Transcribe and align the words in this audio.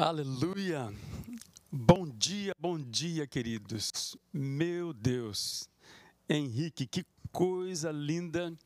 Aleluia! 0.00 0.94
Bom 1.72 2.06
dia, 2.06 2.52
bom 2.56 2.78
dia, 2.78 3.26
queridos. 3.26 4.16
Meu 4.32 4.92
Deus, 4.92 5.68
Henrique, 6.28 6.86
que 6.86 7.04
coisa 7.32 7.90
linda 7.90 8.56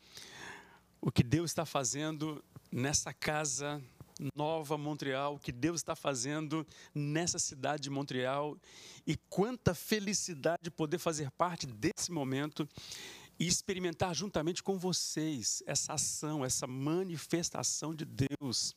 o 1.01 1.11
que 1.11 1.23
Deus 1.23 1.51
está 1.51 1.65
fazendo 1.65 2.45
nessa 2.71 3.15
casa 3.15 3.83
nova 4.37 4.77
Montreal, 4.77 5.37
o 5.37 5.39
que 5.39 5.53
Deus 5.53 5.81
está 5.81 5.97
fazendo 5.97 6.67
nessa 6.95 7.39
cidade 7.39 7.85
de 7.85 7.91
Montreal 7.91 8.59
e 9.07 9.17
quanta 9.31 9.75
felicidade 9.75 10.71
poder 10.71 10.99
fazer 10.99 11.31
parte 11.31 11.67
desse 11.67 12.13
momento 12.13 12.69
e 13.43 13.47
experimentar 13.49 14.15
juntamente 14.15 14.63
com 14.63 14.79
vocês 14.79 15.65
essa 15.67 15.95
ação, 15.95 16.45
essa 16.45 16.65
manifestação 16.65 17.93
de 17.93 18.05
Deus. 18.05 18.77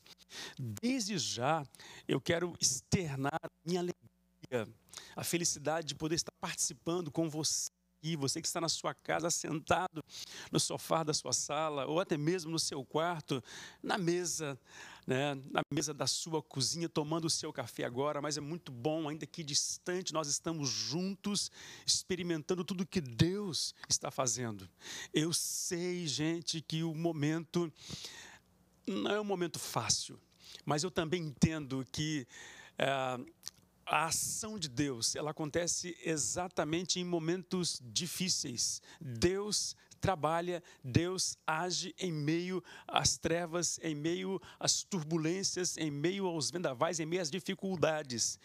Desde 0.58 1.20
já, 1.20 1.64
eu 2.08 2.20
quero 2.20 2.52
externar 2.60 3.40
minha 3.64 3.82
alegria, 3.82 4.68
a 5.16 5.24
felicidade 5.24 5.90
de 5.90 5.94
poder 5.94 6.16
estar 6.16 6.32
participando 6.42 7.12
com 7.12 7.30
você 7.30 7.70
aqui, 8.06 8.16
você 8.16 8.42
que 8.42 8.48
está 8.48 8.62
na 8.62 8.70
sua 8.70 8.94
casa, 8.94 9.30
sentado 9.32 10.04
no 10.52 10.60
sofá 10.60 11.04
da 11.04 11.14
sua 11.14 11.34
sala, 11.34 11.88
ou 11.88 12.00
até 12.00 12.18
mesmo 12.18 12.52
no 12.52 12.60
seu 12.60 12.86
quarto, 12.86 13.44
na 13.82 13.98
mesa, 13.98 14.60
né, 15.06 15.36
na 15.52 15.62
mesa 15.72 15.94
da 15.94 16.08
sua 16.08 16.42
cozinha, 16.42 16.90
tomando 16.90 17.26
o 17.26 17.30
seu 17.30 17.54
café 17.54 17.84
agora, 17.84 18.22
mas 18.22 18.38
é 18.38 18.42
muito 18.42 18.72
bom, 18.72 19.08
ainda 19.08 19.26
que 19.26 19.44
distante, 19.44 20.14
nós 20.14 20.28
estamos 20.28 20.70
juntos, 20.70 21.52
experimentando 21.86 22.64
tudo 22.64 22.86
que 22.86 23.02
Deus 23.02 23.76
está 23.88 24.10
fazendo. 24.10 24.68
Eu 25.14 25.32
sei, 25.34 26.08
gente, 26.08 26.62
que 26.62 26.84
o 26.84 26.94
momento 26.94 27.72
não 28.88 29.12
é 29.12 29.22
um 29.22 29.26
momento 29.26 29.60
fácil, 29.60 30.20
mas 30.66 30.84
eu 30.84 30.92
também 30.92 31.24
entendo 31.24 31.86
que. 31.92 32.28
É, 32.78 33.20
a 33.86 34.08
ação 34.08 34.58
de 34.58 34.68
Deus, 34.68 35.16
ela 35.16 35.32
acontece 35.32 35.96
exatamente 36.04 37.00
em 37.00 37.06
momentos 37.06 37.80
difíceis. 37.86 38.82
Deus 39.00 39.76
trabalha, 40.06 40.62
Deus 40.84 41.36
age 41.48 41.96
em 41.98 42.12
meio 42.12 42.64
às 42.88 43.18
trevas, 43.18 43.80
em 43.82 43.96
meio 43.96 44.40
às 44.60 44.84
turbulências, 44.84 45.78
em 45.80 45.90
meio 45.90 46.28
aos 46.28 46.52
vendavais, 46.52 47.00
em 47.00 47.08
meio 47.08 47.24
às 47.24 47.32
dificuldades. 47.32 48.40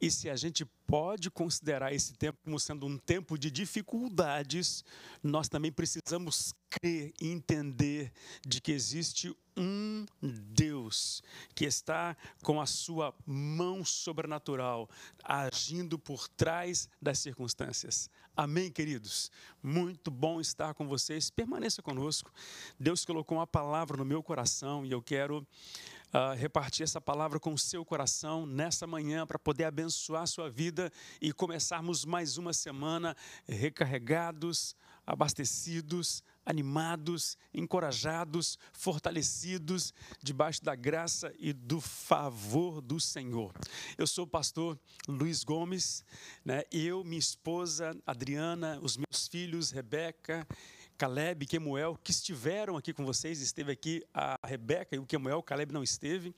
E 0.00 0.10
se 0.10 0.30
a 0.30 0.36
gente 0.36 0.64
pode 0.86 1.30
considerar 1.30 1.92
esse 1.92 2.14
tempo 2.14 2.38
como 2.44 2.58
sendo 2.58 2.86
um 2.86 2.96
tempo 2.96 3.38
de 3.38 3.50
dificuldades, 3.50 4.84
nós 5.22 5.48
também 5.48 5.72
precisamos 5.72 6.54
crer 6.70 7.12
e 7.20 7.28
entender 7.28 8.12
de 8.46 8.60
que 8.60 8.72
existe 8.72 9.34
um 9.56 10.04
Deus 10.20 11.22
que 11.54 11.64
está 11.64 12.16
com 12.42 12.60
a 12.60 12.66
sua 12.66 13.14
mão 13.26 13.84
sobrenatural 13.84 14.88
agindo 15.24 15.98
por 15.98 16.28
trás 16.28 16.88
das 17.00 17.18
circunstâncias. 17.18 18.10
Amém, 18.36 18.70
queridos? 18.70 19.30
Muito 19.62 20.10
bom 20.10 20.42
estar 20.42 20.74
com 20.74 20.86
vocês. 20.86 21.30
Permaneça 21.30 21.80
conosco. 21.80 22.30
Deus 22.78 23.02
colocou 23.02 23.38
uma 23.38 23.46
palavra 23.46 23.96
no 23.96 24.04
meu 24.04 24.22
coração 24.22 24.84
e 24.84 24.92
eu 24.92 25.00
quero 25.00 25.38
uh, 25.38 26.36
repartir 26.36 26.84
essa 26.84 27.00
palavra 27.00 27.40
com 27.40 27.54
o 27.54 27.58
seu 27.58 27.82
coração 27.82 28.44
nessa 28.44 28.86
manhã 28.86 29.26
para 29.26 29.38
poder 29.38 29.64
abençoar 29.64 30.24
a 30.24 30.26
sua 30.26 30.50
vida 30.50 30.75
e 31.20 31.32
começarmos 31.32 32.04
mais 32.04 32.38
uma 32.38 32.52
semana 32.52 33.16
recarregados, 33.46 34.76
abastecidos, 35.06 36.22
animados, 36.44 37.38
encorajados, 37.54 38.58
fortalecidos 38.72 39.94
debaixo 40.22 40.62
da 40.64 40.74
graça 40.74 41.32
e 41.38 41.52
do 41.52 41.80
favor 41.80 42.80
do 42.80 42.98
Senhor. 42.98 43.52
Eu 43.96 44.06
sou 44.06 44.24
o 44.24 44.28
pastor 44.28 44.78
Luiz 45.08 45.44
Gomes, 45.44 46.04
né? 46.44 46.62
eu, 46.72 47.04
minha 47.04 47.18
esposa 47.18 47.96
Adriana, 48.06 48.78
os 48.82 48.96
meus 48.96 49.28
filhos 49.28 49.70
Rebeca 49.70 50.46
Caleb 50.96 51.44
e 51.44 51.46
Kemuel, 51.46 51.98
que 52.02 52.10
estiveram 52.10 52.76
aqui 52.76 52.92
com 52.92 53.04
vocês, 53.04 53.40
esteve 53.40 53.70
aqui 53.70 54.02
a 54.14 54.38
Rebeca 54.42 54.96
e 54.96 54.98
o 54.98 55.04
Kemuel, 55.04 55.38
o 55.38 55.42
Caleb 55.42 55.72
não 55.72 55.82
esteve. 55.82 56.34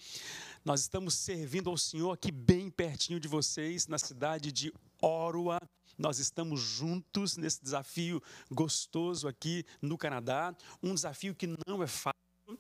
Nós 0.65 0.81
estamos 0.81 1.15
servindo 1.15 1.71
ao 1.71 1.79
Senhor 1.79 2.11
aqui 2.11 2.33
bem 2.33 2.69
pertinho 2.69 3.21
de 3.21 3.29
vocês, 3.29 3.87
na 3.87 3.99
cidade 3.99 4.51
de 4.51 4.73
Orua. 5.01 5.61
Nós 5.97 6.19
estamos 6.19 6.61
juntos 6.61 7.37
nesse 7.37 7.63
desafio 7.63 8.21
gostoso 8.51 9.29
aqui 9.29 9.65
no 9.81 9.97
Canadá, 9.97 10.55
um 10.83 10.93
desafio 10.93 11.35
que 11.35 11.47
não 11.67 11.83
é 11.83 11.87
fácil, 11.87 12.59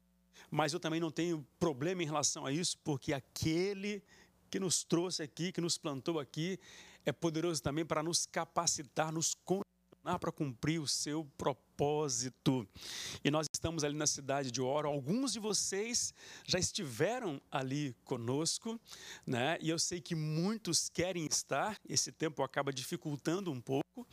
mas 0.50 0.72
eu 0.72 0.80
também 0.80 1.00
não 1.00 1.10
tenho 1.10 1.44
problema 1.58 2.02
em 2.02 2.06
relação 2.06 2.46
a 2.46 2.52
isso, 2.52 2.78
porque 2.84 3.12
aquele 3.12 4.02
que 4.50 4.60
nos 4.60 4.84
trouxe 4.84 5.22
aqui, 5.22 5.52
que 5.52 5.60
nos 5.60 5.76
plantou 5.76 6.20
aqui, 6.20 6.58
é 7.04 7.12
poderoso 7.12 7.62
também 7.62 7.84
para 7.84 8.02
nos 8.02 8.24
capacitar, 8.24 9.12
nos 9.12 9.34
para 10.16 10.30
cumprir 10.30 10.80
o 10.80 10.86
seu 10.86 11.24
propósito. 11.36 12.66
E 13.24 13.30
nós 13.32 13.46
estamos 13.52 13.82
ali 13.82 13.96
na 13.96 14.06
cidade 14.06 14.52
de 14.52 14.60
Oro. 14.60 14.88
Alguns 14.88 15.32
de 15.32 15.40
vocês 15.40 16.14
já 16.46 16.58
estiveram 16.58 17.42
ali 17.50 17.96
conosco, 18.04 18.80
né? 19.26 19.58
E 19.60 19.68
eu 19.68 19.78
sei 19.78 20.00
que 20.00 20.14
muitos 20.14 20.88
querem 20.88 21.26
estar. 21.26 21.76
Esse 21.88 22.12
tempo 22.12 22.44
acaba 22.44 22.72
dificultando 22.72 23.50
um 23.50 23.60
pouco, 23.60 24.06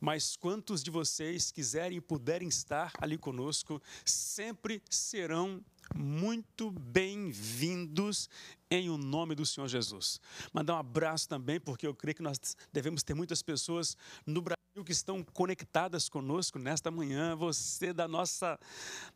mas 0.00 0.36
quantos 0.36 0.82
de 0.82 0.90
vocês 0.90 1.50
quiserem 1.50 1.98
e 1.98 2.00
puderem 2.00 2.48
estar 2.48 2.92
ali 2.98 3.18
conosco, 3.18 3.82
sempre 4.04 4.82
serão 4.88 5.62
muito 5.94 6.70
bem-vindos 6.70 8.28
em 8.70 8.90
o 8.90 8.96
nome 8.96 9.34
do 9.34 9.46
Senhor 9.46 9.68
Jesus. 9.68 10.20
Mandar 10.52 10.74
um 10.74 10.78
abraço 10.78 11.28
também, 11.28 11.60
porque 11.60 11.86
eu 11.86 11.94
creio 11.94 12.16
que 12.16 12.22
nós 12.22 12.38
devemos 12.72 13.02
ter 13.02 13.14
muitas 13.14 13.42
pessoas 13.42 13.96
no 14.26 14.40
Brasil 14.40 14.55
que 14.84 14.92
estão 14.92 15.22
conectadas 15.22 16.08
conosco 16.08 16.58
nesta 16.58 16.90
manhã. 16.90 17.34
Você 17.36 17.92
da 17.92 18.06
nossa, 18.06 18.58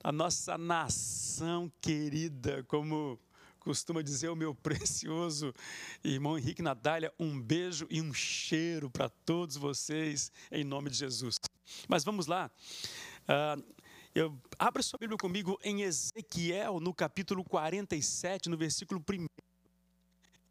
da 0.02 0.10
nossa 0.10 0.56
nação 0.56 1.70
querida, 1.80 2.64
como 2.64 3.18
costuma 3.58 4.02
dizer 4.02 4.28
o 4.30 4.36
meu 4.36 4.54
precioso 4.62 5.52
irmão 6.02 6.38
Henrique 6.38 6.62
Nadália, 6.62 7.12
um 7.18 7.40
beijo 7.40 7.86
e 7.90 8.00
um 8.00 8.12
cheiro 8.12 8.90
para 8.90 9.08
todos 9.08 9.56
vocês, 9.56 10.32
em 10.50 10.64
nome 10.64 10.90
de 10.90 10.96
Jesus. 10.96 11.36
Mas 11.88 12.04
vamos 12.04 12.26
lá. 12.26 12.50
Uh, 13.24 13.62
eu, 14.14 14.36
abra 14.58 14.82
sua 14.82 14.98
Bíblia 14.98 15.18
comigo 15.18 15.58
em 15.62 15.82
Ezequiel, 15.82 16.80
no 16.80 16.92
capítulo 16.94 17.44
47, 17.44 18.48
no 18.48 18.56
versículo 18.56 19.04
1. 19.08 19.26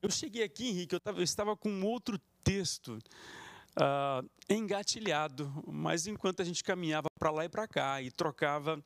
Eu 0.02 0.10
cheguei 0.10 0.44
aqui, 0.44 0.70
Henrique, 0.70 0.96
eu, 0.96 1.00
tava, 1.00 1.20
eu 1.20 1.24
estava 1.24 1.58
com 1.58 1.82
outro 1.82 2.18
texto 2.44 3.00
uh, 3.78 4.28
engatilhado, 4.50 5.52
mas 5.68 6.08
enquanto 6.08 6.42
a 6.42 6.46
gente 6.46 6.64
caminhava 6.64 7.08
para 7.20 7.32
lá 7.32 7.46
e 7.46 7.50
para 7.50 7.68
cá 7.68 8.02
e 8.02 8.10
trocava 8.10 8.84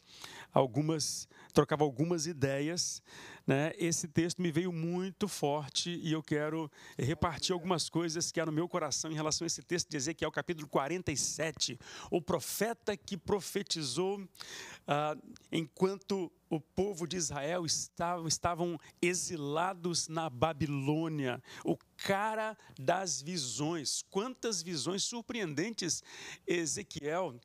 algumas, 0.52 1.28
trocava 1.54 1.84
algumas 1.84 2.26
ideias, 2.26 3.02
né, 3.46 3.72
esse 3.78 4.08
texto 4.08 4.42
me 4.42 4.52
veio 4.52 4.72
muito 4.72 5.28
forte 5.28 5.90
e 6.02 6.12
eu 6.12 6.24
quero 6.24 6.70
repartir 6.98 7.54
algumas 7.54 7.90
coisas 7.90 8.32
que 8.32 8.40
há 8.40 8.46
no 8.46 8.52
meu 8.52 8.68
coração 8.68 9.12
em 9.12 9.16
relação 9.16 9.46
a 9.46 9.48
esse 9.48 9.62
texto 9.62 9.90
de 9.90 9.98
Ezequiel, 9.98 10.32
capítulo 10.32 10.68
47. 10.68 11.78
O 12.10 12.22
profeta 12.22 12.96
que 12.98 13.18
profetizou 13.18 14.20
uh, 14.20 15.34
enquanto 15.52 16.32
o 16.56 16.60
povo 16.60 17.08
de 17.08 17.18
Israel 17.18 17.66
estava, 17.66 18.28
estavam 18.28 18.80
exilados 19.02 20.08
na 20.08 20.30
Babilônia. 20.30 21.42
O 21.64 21.78
cara 21.98 22.58
das 22.78 23.22
visões. 23.22 24.04
Quantas 24.10 24.62
visões 24.62 25.04
surpreendentes 25.04 26.04
Ezequiel 26.46 27.40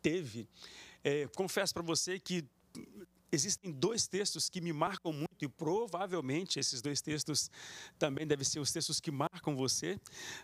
teve. 0.00 0.48
É, 1.02 1.26
confesso 1.36 1.74
para 1.74 1.82
você 1.82 2.18
que 2.18 2.44
existem 3.34 3.72
dois 3.72 4.06
textos 4.06 4.48
que 4.48 4.60
me 4.60 4.72
marcam 4.72 5.12
muito 5.12 5.44
e 5.44 5.48
provavelmente 5.48 6.58
esses 6.58 6.80
dois 6.80 7.00
textos 7.00 7.50
também 7.98 8.26
devem 8.26 8.44
ser 8.44 8.60
os 8.60 8.72
textos 8.72 9.00
que 9.00 9.10
marcam 9.10 9.54
você, 9.56 9.98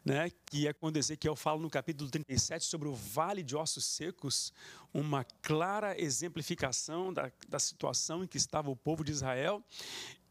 né? 0.04 0.30
Que 0.46 0.66
é 0.66 0.72
quando 0.72 0.96
Ezequiel 0.96 1.36
fala 1.36 1.60
no 1.60 1.70
capítulo 1.70 2.10
37 2.10 2.64
sobre 2.64 2.88
o 2.88 2.94
vale 2.94 3.42
de 3.42 3.56
ossos 3.56 3.84
secos, 3.84 4.52
uma 4.92 5.24
clara 5.40 5.98
exemplificação 6.00 7.12
da, 7.12 7.30
da 7.48 7.58
situação 7.58 8.24
em 8.24 8.26
que 8.26 8.36
estava 8.36 8.70
o 8.70 8.76
povo 8.76 9.04
de 9.04 9.12
Israel 9.12 9.64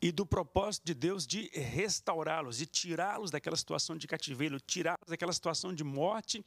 e 0.01 0.11
do 0.11 0.25
propósito 0.25 0.85
de 0.85 0.93
Deus 0.93 1.27
de 1.27 1.49
restaurá-los, 1.53 2.57
de 2.57 2.65
tirá-los 2.65 3.31
daquela 3.31 3.57
situação 3.57 3.97
de 3.97 4.07
cativeiro, 4.07 4.59
tirá-los 4.59 5.07
daquela 5.07 5.33
situação 5.33 5.73
de 5.73 5.83
morte 5.83 6.43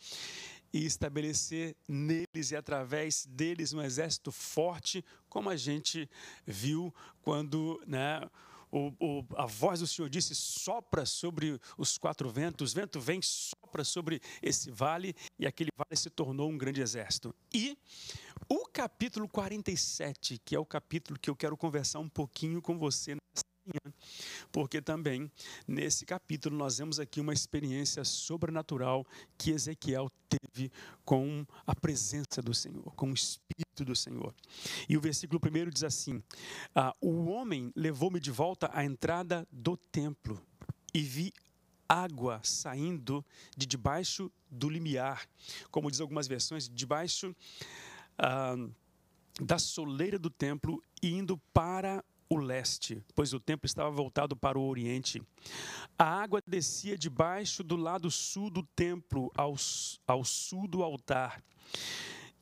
e 0.73 0.85
estabelecer 0.85 1.77
neles 1.87 2.51
e 2.51 2.57
através 2.57 3.27
deles 3.27 3.73
um 3.73 3.83
exército 3.83 4.33
forte, 4.33 5.05
como 5.29 5.51
a 5.51 5.57
gente 5.57 6.09
viu 6.47 6.95
quando 7.21 7.83
né, 7.87 8.21
o, 8.73 8.91
o, 8.99 9.25
a 9.37 9.45
voz 9.45 9.81
do 9.81 9.87
Senhor 9.87 10.09
disse: 10.09 10.35
sopra 10.35 11.05
sobre 11.05 11.61
os 11.77 11.99
quatro 11.99 12.31
ventos, 12.31 12.73
o 12.73 12.75
vento 12.75 12.99
vem, 12.99 13.21
sopra 13.21 13.85
sobre 13.85 14.21
esse 14.43 14.71
vale, 14.71 15.15
e 15.39 15.47
aquele 15.47 15.71
vale 15.77 15.95
se 15.95 16.09
tornou 16.09 16.51
um 16.51 16.57
grande 16.57 16.81
exército. 16.81 17.35
E 17.53 17.77
o 18.49 18.67
capítulo 18.67 19.29
47, 19.29 20.41
que 20.43 20.57
é 20.57 20.59
o 20.59 20.65
capítulo 20.65 21.19
que 21.19 21.29
eu 21.29 21.37
quero 21.37 21.57
conversar 21.57 21.99
um 21.99 22.09
pouquinho 22.09 22.63
com 22.63 22.79
você 22.79 23.15
nessa 23.15 23.52
porque 24.51 24.81
também 24.81 25.31
nesse 25.67 26.05
capítulo 26.05 26.57
nós 26.57 26.79
vemos 26.79 26.99
aqui 26.99 27.21
uma 27.21 27.33
experiência 27.33 28.05
sobrenatural 28.05 29.07
que 29.39 29.51
Ezequiel 29.51 30.11
teve 30.29 30.71
com 31.05 31.47
a 31.67 31.75
presença 31.75 32.43
do 32.43 32.55
Senhor, 32.55 32.95
com 32.95 33.11
o 33.11 33.15
Espírito 33.15 33.85
do 33.85 33.95
Senhor. 33.95 34.35
E 34.89 34.97
o 34.97 35.01
versículo 35.01 35.41
primeiro 35.41 35.71
diz 35.71 35.85
assim: 35.85 36.23
ah, 36.75 36.95
O 37.01 37.25
homem 37.27 37.73
levou-me 37.75 38.21
de 38.21 38.31
volta 38.31 38.71
à 38.73 38.85
entrada 38.85 39.47
do 39.51 39.77
templo 39.77 40.41
e 40.95 41.03
vi 41.03 41.33
água 41.89 42.41
saindo 42.43 43.25
de 43.57 43.67
debaixo 43.67 44.31
do 44.51 44.69
limiar, 44.69 45.27
como 45.71 45.91
diz 45.91 46.01
algumas 46.01 46.27
versões, 46.27 46.69
debaixo 46.69 47.35
ah, 48.19 48.57
da 49.41 49.59
soleira 49.59 50.19
do 50.19 50.31
templo, 50.31 50.83
indo 51.03 51.39
para 51.53 52.05
o 52.35 52.39
leste, 52.39 53.03
pois 53.15 53.35
o 53.35 53.41
templo 53.41 53.67
estava 53.67 53.91
voltado 53.91 54.35
para 54.35 54.59
o 54.59 54.67
oriente. 54.67 55.23
A 55.99 56.05
água 56.05 56.41
descia 56.47 56.97
debaixo 56.97 57.63
do 57.63 57.77
lado 57.77 58.11
sul 58.11 58.49
do 58.49 58.63
templo, 58.63 59.31
ao, 59.37 59.55
ao 60.07 60.25
sul 60.25 60.67
do 60.67 60.83
altar. 60.83 61.43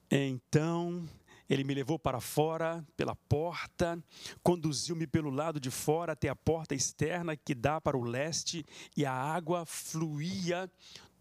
Então 0.08 1.08
ele 1.48 1.64
me 1.64 1.74
levou 1.74 1.98
para 1.98 2.20
fora 2.20 2.86
pela 2.96 3.16
porta, 3.16 4.00
conduziu-me 4.44 5.08
pelo 5.08 5.30
lado 5.30 5.58
de 5.58 5.72
fora 5.72 6.12
até 6.12 6.28
a 6.28 6.36
porta 6.36 6.72
externa 6.72 7.36
que 7.36 7.52
dá 7.52 7.80
para 7.80 7.98
o 7.98 8.04
leste, 8.04 8.64
e 8.96 9.04
a 9.04 9.12
água 9.12 9.66
fluía 9.66 10.70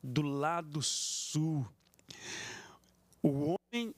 do 0.04 0.22
lado 0.22 0.84
sul. 0.84 1.66
O 3.24 3.56
homem 3.56 3.96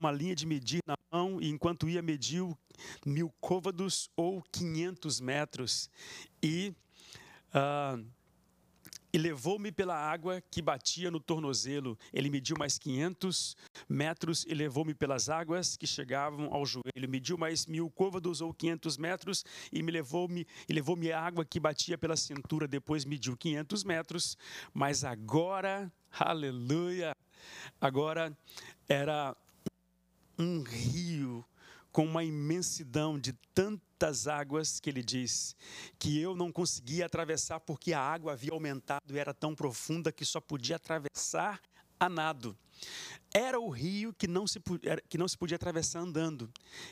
uma 0.00 0.10
linha 0.10 0.34
de 0.34 0.44
medir 0.46 0.80
na 0.86 0.96
mão 1.10 1.40
e 1.40 1.48
enquanto 1.48 1.88
ia 1.88 2.02
mediu 2.02 2.56
mil 3.04 3.32
côvados 3.40 4.10
ou 4.16 4.42
500 4.52 5.20
metros 5.20 5.90
e 6.42 6.74
uh, 7.54 8.04
e 9.14 9.18
levou-me 9.18 9.70
pela 9.70 9.94
água 9.94 10.42
que 10.50 10.60
batia 10.60 11.08
no 11.08 11.20
tornozelo. 11.20 11.96
Ele 12.12 12.28
mediu 12.28 12.56
mais 12.58 12.76
500 12.76 13.56
metros 13.88 14.44
e 14.44 14.52
levou-me 14.52 14.92
pelas 14.92 15.28
águas 15.28 15.76
que 15.76 15.86
chegavam 15.86 16.52
ao 16.52 16.66
joelho. 16.66 17.08
Mediu 17.08 17.38
mais 17.38 17.64
mil 17.64 17.88
côvados 17.88 18.40
ou 18.40 18.52
500 18.52 18.96
metros 18.96 19.44
e 19.72 19.84
me 19.84 19.92
levou-me 19.92 20.44
e 20.68 20.72
levou-me 20.72 21.12
a 21.12 21.20
água 21.20 21.44
que 21.44 21.60
batia 21.60 21.96
pela 21.96 22.16
cintura. 22.16 22.66
Depois 22.66 23.04
mediu 23.04 23.36
500 23.36 23.84
metros, 23.84 24.36
mas 24.72 25.04
agora, 25.04 25.92
aleluia, 26.18 27.14
agora 27.80 28.36
era 28.88 29.36
um 30.36 30.64
rio 30.64 31.44
com 31.94 32.04
uma 32.04 32.24
imensidão 32.24 33.16
de 33.16 33.32
tantas 33.54 34.26
águas 34.26 34.80
que 34.80 34.90
ele 34.90 35.00
diz 35.00 35.54
que 35.96 36.20
eu 36.20 36.34
não 36.34 36.50
conseguia 36.50 37.06
atravessar 37.06 37.60
porque 37.60 37.92
a 37.92 38.00
água 38.00 38.32
havia 38.32 38.50
aumentado 38.50 39.14
e 39.14 39.16
era 39.16 39.32
tão 39.32 39.54
profunda 39.54 40.10
que 40.10 40.24
só 40.24 40.40
podia 40.40 40.74
atravessar 40.74 41.62
a 41.98 42.08
nado. 42.08 42.58
Era 43.32 43.60
o 43.60 43.70
rio 43.70 44.12
que 44.12 44.26
não 44.26 44.44
se, 44.44 44.60
que 45.08 45.16
não 45.16 45.28
se 45.28 45.38
podia 45.38 45.54
atravessar 45.54 46.00
andando. 46.00 46.50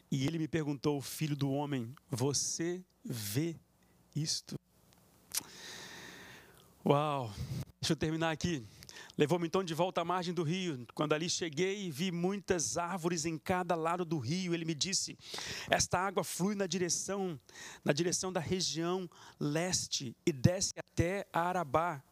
E 0.08 0.24
ele 0.24 0.38
me 0.38 0.46
perguntou, 0.46 1.00
filho 1.00 1.34
do 1.34 1.50
homem, 1.50 1.92
você 2.08 2.80
vê 3.04 3.56
isto? 4.14 4.54
Uau! 6.86 7.34
Deixa 7.80 7.94
eu 7.94 7.96
terminar 7.96 8.30
aqui. 8.30 8.64
Levou-me 9.16 9.46
então 9.46 9.62
de 9.62 9.74
volta 9.74 10.00
à 10.00 10.04
margem 10.04 10.32
do 10.32 10.42
rio. 10.42 10.86
Quando 10.94 11.12
ali 11.12 11.28
cheguei, 11.28 11.90
vi 11.90 12.10
muitas 12.10 12.76
árvores 12.76 13.24
em 13.24 13.36
cada 13.38 13.74
lado 13.74 14.04
do 14.04 14.18
rio. 14.18 14.54
Ele 14.54 14.64
me 14.64 14.74
disse: 14.74 15.18
Esta 15.70 15.98
água 15.98 16.24
flui 16.24 16.54
na 16.54 16.66
direção, 16.66 17.38
na 17.84 17.92
direção 17.92 18.32
da 18.32 18.40
região 18.40 19.08
leste 19.38 20.16
e 20.24 20.32
desce 20.32 20.72
até 20.78 21.26
Arabá, 21.32 22.02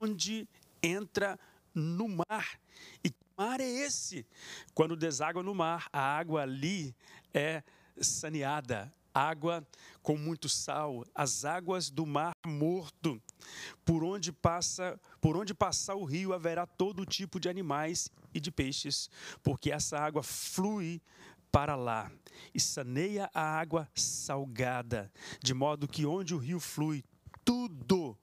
onde 0.00 0.48
entra 0.82 1.38
no 1.74 2.08
mar. 2.08 2.58
E 3.04 3.10
que 3.10 3.24
mar 3.36 3.60
é 3.60 3.68
esse? 3.68 4.26
Quando 4.74 4.96
deságua 4.96 5.42
no 5.42 5.54
mar, 5.54 5.88
a 5.92 6.00
água 6.00 6.42
ali 6.42 6.94
é 7.32 7.62
saneada, 8.00 8.92
água 9.14 9.66
com 10.02 10.16
muito 10.16 10.48
sal, 10.48 11.04
as 11.14 11.44
águas 11.44 11.90
do 11.90 12.06
mar 12.06 12.32
morto. 12.46 13.20
Por 13.84 14.04
onde 14.04 14.32
passa, 14.32 14.98
por 15.20 15.36
onde 15.36 15.54
passar 15.54 15.94
o 15.94 16.04
rio 16.04 16.32
haverá 16.32 16.66
todo 16.66 17.04
tipo 17.04 17.38
de 17.38 17.48
animais 17.48 18.10
e 18.34 18.40
de 18.40 18.50
peixes, 18.50 19.10
porque 19.42 19.70
essa 19.70 19.98
água 19.98 20.22
flui 20.22 21.00
para 21.50 21.76
lá 21.76 22.10
e 22.54 22.58
saneia 22.58 23.30
a 23.34 23.42
água 23.42 23.88
salgada, 23.94 25.12
de 25.42 25.52
modo 25.52 25.86
que 25.86 26.06
onde 26.06 26.34
o 26.34 26.38
rio 26.38 26.58
flui, 26.58 27.04
tudo, 27.44 28.16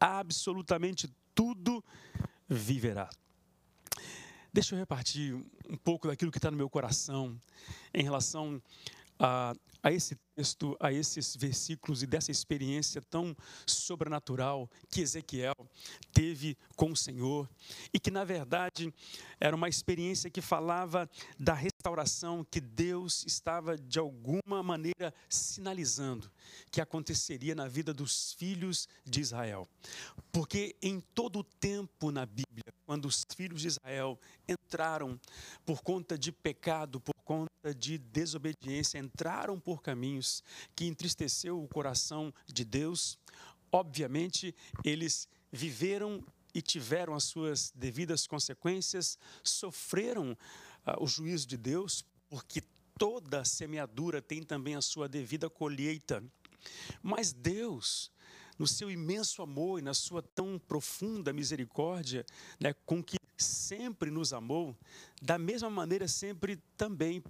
absolutamente 0.00 1.08
tudo 1.34 1.82
viverá. 2.48 3.08
Deixa 4.52 4.74
eu 4.74 4.78
repartir 4.78 5.34
um 5.68 5.76
pouco 5.76 6.08
daquilo 6.08 6.30
que 6.30 6.38
está 6.38 6.50
no 6.50 6.56
meu 6.56 6.68
coração 6.68 7.38
em 7.94 8.02
relação 8.02 8.60
a, 9.18 9.54
a 9.82 9.90
esse 9.90 10.16
texto, 10.34 10.76
a 10.80 10.92
esses 10.92 11.36
versículos 11.36 12.02
e 12.02 12.06
dessa 12.06 12.30
experiência 12.30 13.02
tão 13.02 13.36
sobrenatural 13.66 14.70
que 14.90 15.00
Ezequiel 15.00 15.51
teve 16.12 16.56
com 16.76 16.92
o 16.92 16.96
Senhor 16.96 17.48
e 17.92 17.98
que, 17.98 18.10
na 18.10 18.24
verdade, 18.24 18.92
era 19.40 19.54
uma 19.56 19.68
experiência 19.68 20.30
que 20.30 20.40
falava 20.40 21.08
da 21.38 21.54
restauração 21.54 22.44
que 22.48 22.60
Deus 22.60 23.24
estava, 23.26 23.76
de 23.76 23.98
alguma 23.98 24.62
maneira, 24.62 25.12
sinalizando 25.28 26.30
que 26.70 26.80
aconteceria 26.80 27.54
na 27.54 27.68
vida 27.68 27.92
dos 27.92 28.34
filhos 28.34 28.88
de 29.04 29.20
Israel. 29.20 29.68
Porque 30.30 30.76
em 30.82 31.00
todo 31.00 31.40
o 31.40 31.44
tempo 31.44 32.10
na 32.10 32.26
Bíblia, 32.26 32.72
quando 32.86 33.06
os 33.06 33.24
filhos 33.36 33.62
de 33.62 33.68
Israel 33.68 34.18
entraram 34.48 35.18
por 35.64 35.82
conta 35.82 36.18
de 36.18 36.30
pecado, 36.30 37.00
por 37.00 37.14
conta 37.24 37.74
de 37.76 37.98
desobediência, 37.98 38.98
entraram 38.98 39.58
por 39.58 39.82
caminhos 39.82 40.42
que 40.74 40.86
entristeceu 40.86 41.62
o 41.62 41.68
coração 41.68 42.32
de 42.46 42.64
Deus, 42.64 43.18
obviamente 43.70 44.54
eles 44.84 45.28
viveram 45.52 46.24
e 46.54 46.60
tiveram 46.60 47.14
as 47.14 47.24
suas 47.24 47.72
devidas 47.74 48.26
consequências, 48.26 49.18
sofreram 49.42 50.32
uh, 50.32 51.02
o 51.02 51.06
juízo 51.06 51.46
de 51.46 51.56
Deus, 51.56 52.04
porque 52.28 52.62
toda 52.98 53.44
semeadura 53.44 54.20
tem 54.20 54.42
também 54.42 54.74
a 54.74 54.82
sua 54.82 55.08
devida 55.08 55.48
colheita. 55.48 56.22
Mas 57.02 57.32
Deus, 57.32 58.10
no 58.58 58.66
seu 58.66 58.90
imenso 58.90 59.42
amor 59.42 59.78
e 59.78 59.82
na 59.82 59.94
sua 59.94 60.22
tão 60.22 60.58
profunda 60.58 61.32
misericórdia, 61.32 62.24
né, 62.60 62.74
com 62.84 63.02
que 63.02 63.16
sempre 63.36 64.10
nos 64.10 64.32
amou, 64.32 64.76
da 65.20 65.38
mesma 65.38 65.68
maneira 65.68 66.06
sempre 66.06 66.56
também 66.76 67.22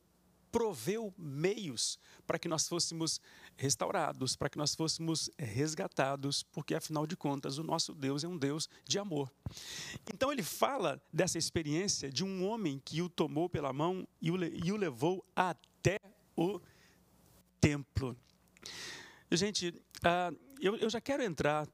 proveu 0.52 1.12
meios 1.16 1.98
para 2.26 2.38
que 2.38 2.46
nós 2.46 2.68
fôssemos 2.68 3.18
restaurados, 3.56 4.36
para 4.36 4.50
que 4.50 4.58
nós 4.58 4.74
fôssemos 4.74 5.30
resgatados, 5.38 6.42
porque 6.42 6.74
afinal 6.74 7.06
de 7.06 7.16
contas 7.16 7.56
o 7.56 7.64
nosso 7.64 7.94
Deus 7.94 8.22
é 8.22 8.28
um 8.28 8.36
Deus 8.36 8.68
de 8.86 8.98
amor. 8.98 9.32
Então 10.12 10.30
ele 10.30 10.42
fala 10.42 11.02
dessa 11.10 11.38
experiência 11.38 12.12
de 12.12 12.22
um 12.22 12.46
homem 12.46 12.80
que 12.84 13.00
o 13.00 13.08
tomou 13.08 13.48
pela 13.48 13.72
mão 13.72 14.06
e 14.20 14.30
o, 14.30 14.76
levou 14.76 15.24
até 15.34 15.98
o 16.36 16.60
templo. 17.58 18.16
Gente, 19.30 19.74
eu, 20.60 20.76
eu 20.76 20.90
já 20.90 21.00
quero 21.00 21.22
entrar 21.22 21.66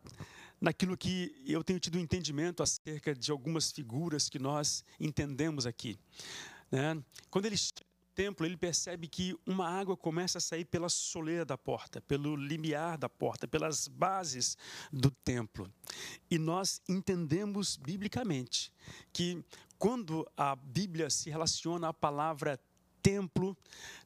naquilo 0.60 0.96
que 0.96 1.34
eu 1.46 1.64
tenho 1.64 1.80
tido 1.80 1.98
entendimento 1.98 2.62
acerca 2.62 3.14
de 3.14 3.30
algumas 3.30 3.72
figuras 3.72 4.28
que 4.28 4.38
nós 4.38 4.84
entendemos 5.00 5.66
aqui. 5.66 5.98
Né? 6.70 7.02
Quando 7.30 7.46
ele 7.46 7.56
templo, 8.18 8.44
ele 8.44 8.56
percebe 8.56 9.06
que 9.06 9.38
uma 9.46 9.68
água 9.68 9.96
começa 9.96 10.38
a 10.38 10.40
sair 10.40 10.64
pela 10.64 10.88
soleira 10.88 11.44
da 11.44 11.56
porta, 11.56 12.00
pelo 12.00 12.34
limiar 12.34 12.98
da 12.98 13.08
porta, 13.08 13.46
pelas 13.46 13.86
bases 13.86 14.58
do 14.92 15.08
templo. 15.08 15.72
E 16.28 16.36
nós 16.36 16.82
entendemos 16.88 17.76
biblicamente 17.76 18.72
que 19.12 19.40
quando 19.78 20.28
a 20.36 20.56
Bíblia 20.56 21.08
se 21.10 21.30
relaciona 21.30 21.90
à 21.90 21.94
palavra 21.94 22.58
templo, 23.08 23.56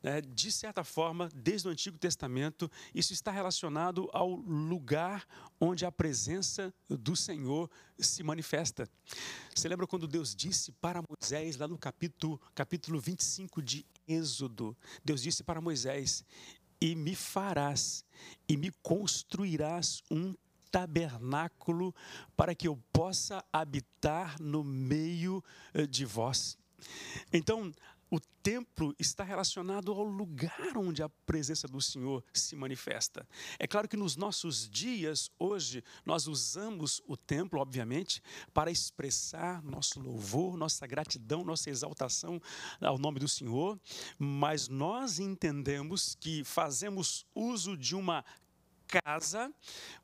né, 0.00 0.20
de 0.20 0.52
certa 0.52 0.84
forma, 0.84 1.28
desde 1.34 1.66
o 1.66 1.72
Antigo 1.72 1.98
Testamento, 1.98 2.70
isso 2.94 3.12
está 3.12 3.32
relacionado 3.32 4.08
ao 4.12 4.30
lugar 4.30 5.26
onde 5.60 5.84
a 5.84 5.90
presença 5.90 6.72
do 6.88 7.16
Senhor 7.16 7.68
se 7.98 8.22
manifesta. 8.22 8.88
Você 9.52 9.68
lembra 9.68 9.88
quando 9.88 10.06
Deus 10.06 10.36
disse 10.36 10.70
para 10.70 11.02
Moisés, 11.02 11.56
lá 11.56 11.66
no 11.66 11.76
capítulo, 11.76 12.40
capítulo 12.54 13.00
25 13.00 13.60
de 13.60 13.84
Êxodo, 14.06 14.76
Deus 15.04 15.20
disse 15.20 15.42
para 15.42 15.60
Moisés: 15.60 16.24
E 16.80 16.94
me 16.94 17.16
farás, 17.16 18.04
e 18.48 18.56
me 18.56 18.70
construirás 18.82 20.00
um 20.12 20.32
tabernáculo 20.70 21.92
para 22.36 22.54
que 22.54 22.68
eu 22.68 22.80
possa 22.92 23.44
habitar 23.52 24.40
no 24.40 24.62
meio 24.62 25.42
eh, 25.74 25.88
de 25.88 26.04
vós. 26.04 26.56
Então, 27.32 27.72
o 28.12 28.20
templo 28.20 28.94
está 28.98 29.24
relacionado 29.24 29.90
ao 29.90 30.04
lugar 30.04 30.76
onde 30.76 31.02
a 31.02 31.08
presença 31.08 31.66
do 31.66 31.80
Senhor 31.80 32.22
se 32.30 32.54
manifesta. 32.54 33.26
É 33.58 33.66
claro 33.66 33.88
que 33.88 33.96
nos 33.96 34.16
nossos 34.16 34.68
dias, 34.68 35.30
hoje, 35.38 35.82
nós 36.04 36.26
usamos 36.26 37.00
o 37.06 37.16
templo, 37.16 37.58
obviamente, 37.58 38.22
para 38.52 38.70
expressar 38.70 39.62
nosso 39.62 39.98
louvor, 39.98 40.58
nossa 40.58 40.86
gratidão, 40.86 41.42
nossa 41.42 41.70
exaltação 41.70 42.38
ao 42.82 42.98
nome 42.98 43.18
do 43.18 43.26
Senhor, 43.26 43.80
mas 44.18 44.68
nós 44.68 45.18
entendemos 45.18 46.14
que 46.14 46.44
fazemos 46.44 47.24
uso 47.34 47.78
de 47.78 47.96
uma 47.96 48.22
casa, 48.88 49.50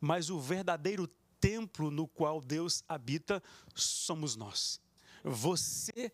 mas 0.01 0.31
o 0.31 0.41
verdadeiro 0.41 1.07
templo 1.39 1.91
no 1.91 2.09
qual 2.09 2.41
Deus 2.41 2.83
habita 2.89 3.43
somos 3.75 4.35
nós. 4.35 4.81
Você 5.23 6.11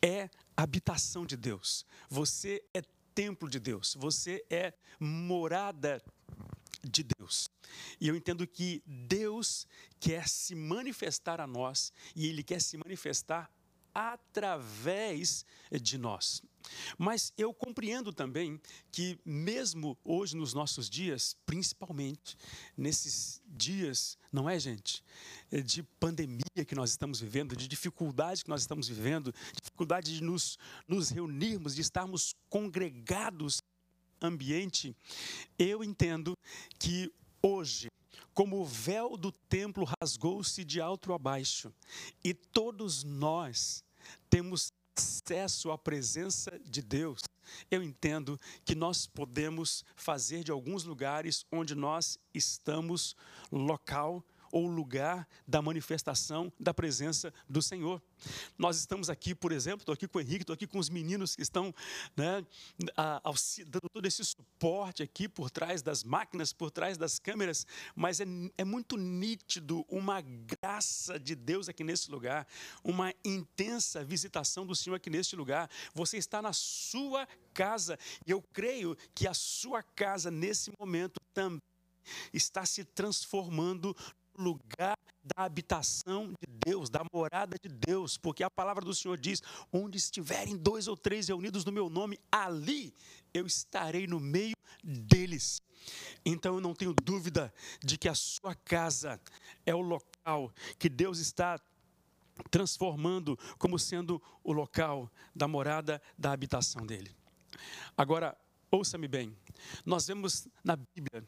é 0.00 0.30
habitação 0.56 1.26
de 1.26 1.36
Deus. 1.36 1.84
Você 2.08 2.64
é 2.72 2.82
templo 3.14 3.48
de 3.48 3.58
Deus. 3.58 3.96
Você 3.98 4.44
é 4.50 4.72
morada 4.98 6.02
de 6.82 7.02
Deus. 7.02 7.50
E 8.00 8.08
eu 8.08 8.16
entendo 8.16 8.46
que 8.46 8.82
Deus 8.86 9.66
quer 9.98 10.28
se 10.28 10.54
manifestar 10.54 11.40
a 11.40 11.46
nós 11.46 11.92
e 12.14 12.26
Ele 12.26 12.42
quer 12.42 12.60
se 12.60 12.76
manifestar 12.76 13.50
através 13.94 15.44
de 15.80 15.96
nós. 15.96 16.42
Mas 16.98 17.32
eu 17.36 17.52
compreendo 17.52 18.12
também 18.12 18.60
que, 18.90 19.18
mesmo 19.24 19.96
hoje 20.04 20.36
nos 20.36 20.54
nossos 20.54 20.88
dias, 20.88 21.36
principalmente 21.46 22.36
nesses 22.76 23.42
dias, 23.46 24.18
não 24.32 24.48
é, 24.48 24.58
gente? 24.58 25.02
De 25.64 25.82
pandemia 25.82 26.64
que 26.66 26.74
nós 26.74 26.90
estamos 26.90 27.20
vivendo, 27.20 27.56
de 27.56 27.68
dificuldade 27.68 28.44
que 28.44 28.50
nós 28.50 28.62
estamos 28.62 28.88
vivendo, 28.88 29.34
dificuldade 29.62 30.14
de 30.14 30.22
nos, 30.22 30.58
nos 30.86 31.10
reunirmos, 31.10 31.74
de 31.74 31.80
estarmos 31.80 32.34
congregados 32.48 33.60
no 34.20 34.28
ambiente, 34.28 34.96
eu 35.58 35.84
entendo 35.84 36.34
que 36.78 37.12
hoje, 37.42 37.88
como 38.34 38.60
o 38.60 38.64
véu 38.64 39.16
do 39.16 39.30
templo 39.30 39.86
rasgou-se 40.00 40.64
de 40.64 40.80
alto 40.80 41.12
a 41.12 41.18
baixo, 41.18 41.72
e 42.24 42.34
todos 42.34 43.04
nós 43.04 43.84
temos 44.28 44.72
acesso 44.96 45.70
à 45.70 45.78
presença 45.78 46.58
de 46.64 46.80
Deus, 46.80 47.20
eu 47.70 47.82
entendo 47.82 48.40
que 48.64 48.74
nós 48.74 49.06
podemos 49.06 49.84
fazer 49.94 50.42
de 50.42 50.50
alguns 50.50 50.84
lugares 50.84 51.44
onde 51.52 51.74
nós 51.74 52.18
estamos 52.34 53.14
local 53.52 54.24
ou 54.56 54.66
lugar 54.66 55.28
da 55.46 55.60
manifestação 55.60 56.50
da 56.58 56.72
presença 56.72 57.30
do 57.46 57.60
Senhor. 57.60 58.00
Nós 58.56 58.78
estamos 58.78 59.10
aqui, 59.10 59.34
por 59.34 59.52
exemplo, 59.52 59.82
estou 59.82 59.92
aqui 59.92 60.08
com 60.08 60.16
o 60.16 60.20
Henrique, 60.22 60.44
estou 60.44 60.54
aqui 60.54 60.66
com 60.66 60.78
os 60.78 60.88
meninos 60.88 61.36
que 61.36 61.42
estão 61.42 61.74
né, 62.16 62.42
dando 63.66 63.90
todo 63.92 64.06
esse 64.06 64.24
suporte 64.24 65.02
aqui 65.02 65.28
por 65.28 65.50
trás 65.50 65.82
das 65.82 66.02
máquinas, 66.02 66.54
por 66.54 66.70
trás 66.70 66.96
das 66.96 67.18
câmeras, 67.18 67.66
mas 67.94 68.18
é, 68.18 68.24
é 68.56 68.64
muito 68.64 68.96
nítido 68.96 69.84
uma 69.90 70.22
graça 70.22 71.20
de 71.20 71.34
Deus 71.34 71.68
aqui 71.68 71.84
nesse 71.84 72.10
lugar, 72.10 72.48
uma 72.82 73.12
intensa 73.22 74.02
visitação 74.02 74.64
do 74.64 74.74
Senhor 74.74 74.96
aqui 74.96 75.10
neste 75.10 75.36
lugar. 75.36 75.68
Você 75.92 76.16
está 76.16 76.40
na 76.40 76.54
sua 76.54 77.28
casa 77.52 77.98
e 78.26 78.30
eu 78.30 78.40
creio 78.54 78.96
que 79.14 79.28
a 79.28 79.34
sua 79.34 79.82
casa 79.82 80.30
nesse 80.30 80.72
momento 80.78 81.20
também 81.34 81.60
está 82.32 82.64
se 82.64 82.84
transformando 82.84 83.94
lugar 84.38 84.96
da 85.22 85.44
habitação 85.44 86.28
de 86.28 86.46
Deus, 86.64 86.88
da 86.88 87.02
morada 87.12 87.56
de 87.60 87.68
Deus, 87.68 88.16
porque 88.16 88.44
a 88.44 88.50
palavra 88.50 88.84
do 88.84 88.94
Senhor 88.94 89.18
diz: 89.18 89.42
onde 89.72 89.96
estiverem 89.96 90.56
dois 90.56 90.86
ou 90.88 90.96
três 90.96 91.28
reunidos 91.28 91.64
no 91.64 91.72
meu 91.72 91.88
nome, 91.90 92.18
ali 92.30 92.94
eu 93.34 93.46
estarei 93.46 94.06
no 94.06 94.20
meio 94.20 94.56
deles. 94.82 95.60
Então 96.24 96.54
eu 96.54 96.60
não 96.60 96.74
tenho 96.74 96.92
dúvida 96.92 97.52
de 97.82 97.96
que 97.96 98.08
a 98.08 98.14
sua 98.14 98.54
casa 98.54 99.20
é 99.64 99.74
o 99.74 99.80
local 99.80 100.52
que 100.78 100.88
Deus 100.88 101.18
está 101.18 101.60
transformando 102.50 103.38
como 103.58 103.78
sendo 103.78 104.22
o 104.44 104.52
local 104.52 105.10
da 105.34 105.48
morada, 105.48 106.02
da 106.18 106.32
habitação 106.32 106.84
dele. 106.86 107.14
Agora, 107.96 108.36
ouça-me 108.70 109.08
bem, 109.08 109.34
nós 109.84 110.06
vemos 110.06 110.46
na 110.62 110.76
Bíblia 110.76 111.26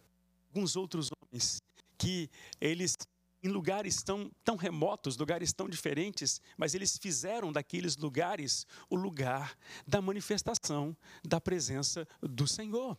alguns 0.49 0.77
outros 0.77 1.11
homens 1.11 1.58
que 1.99 2.31
eles 2.61 2.97
em 3.43 3.49
lugares 3.49 4.03
tão, 4.03 4.31
tão 4.45 4.57
remotos, 4.57 5.17
lugares 5.17 5.53
tão 5.53 5.69
diferentes, 5.69 6.41
mas 6.57 6.75
eles 6.75 6.99
fizeram 6.99 7.53
daqueles 7.53 7.97
lugares 7.97 8.67
o 8.91 8.97
lugar 8.97 9.57
da 9.87 10.03
manifestação 10.03 10.97
da 11.25 11.41
presença 11.41 12.07
do 12.21 12.47
Senhor. 12.47 12.99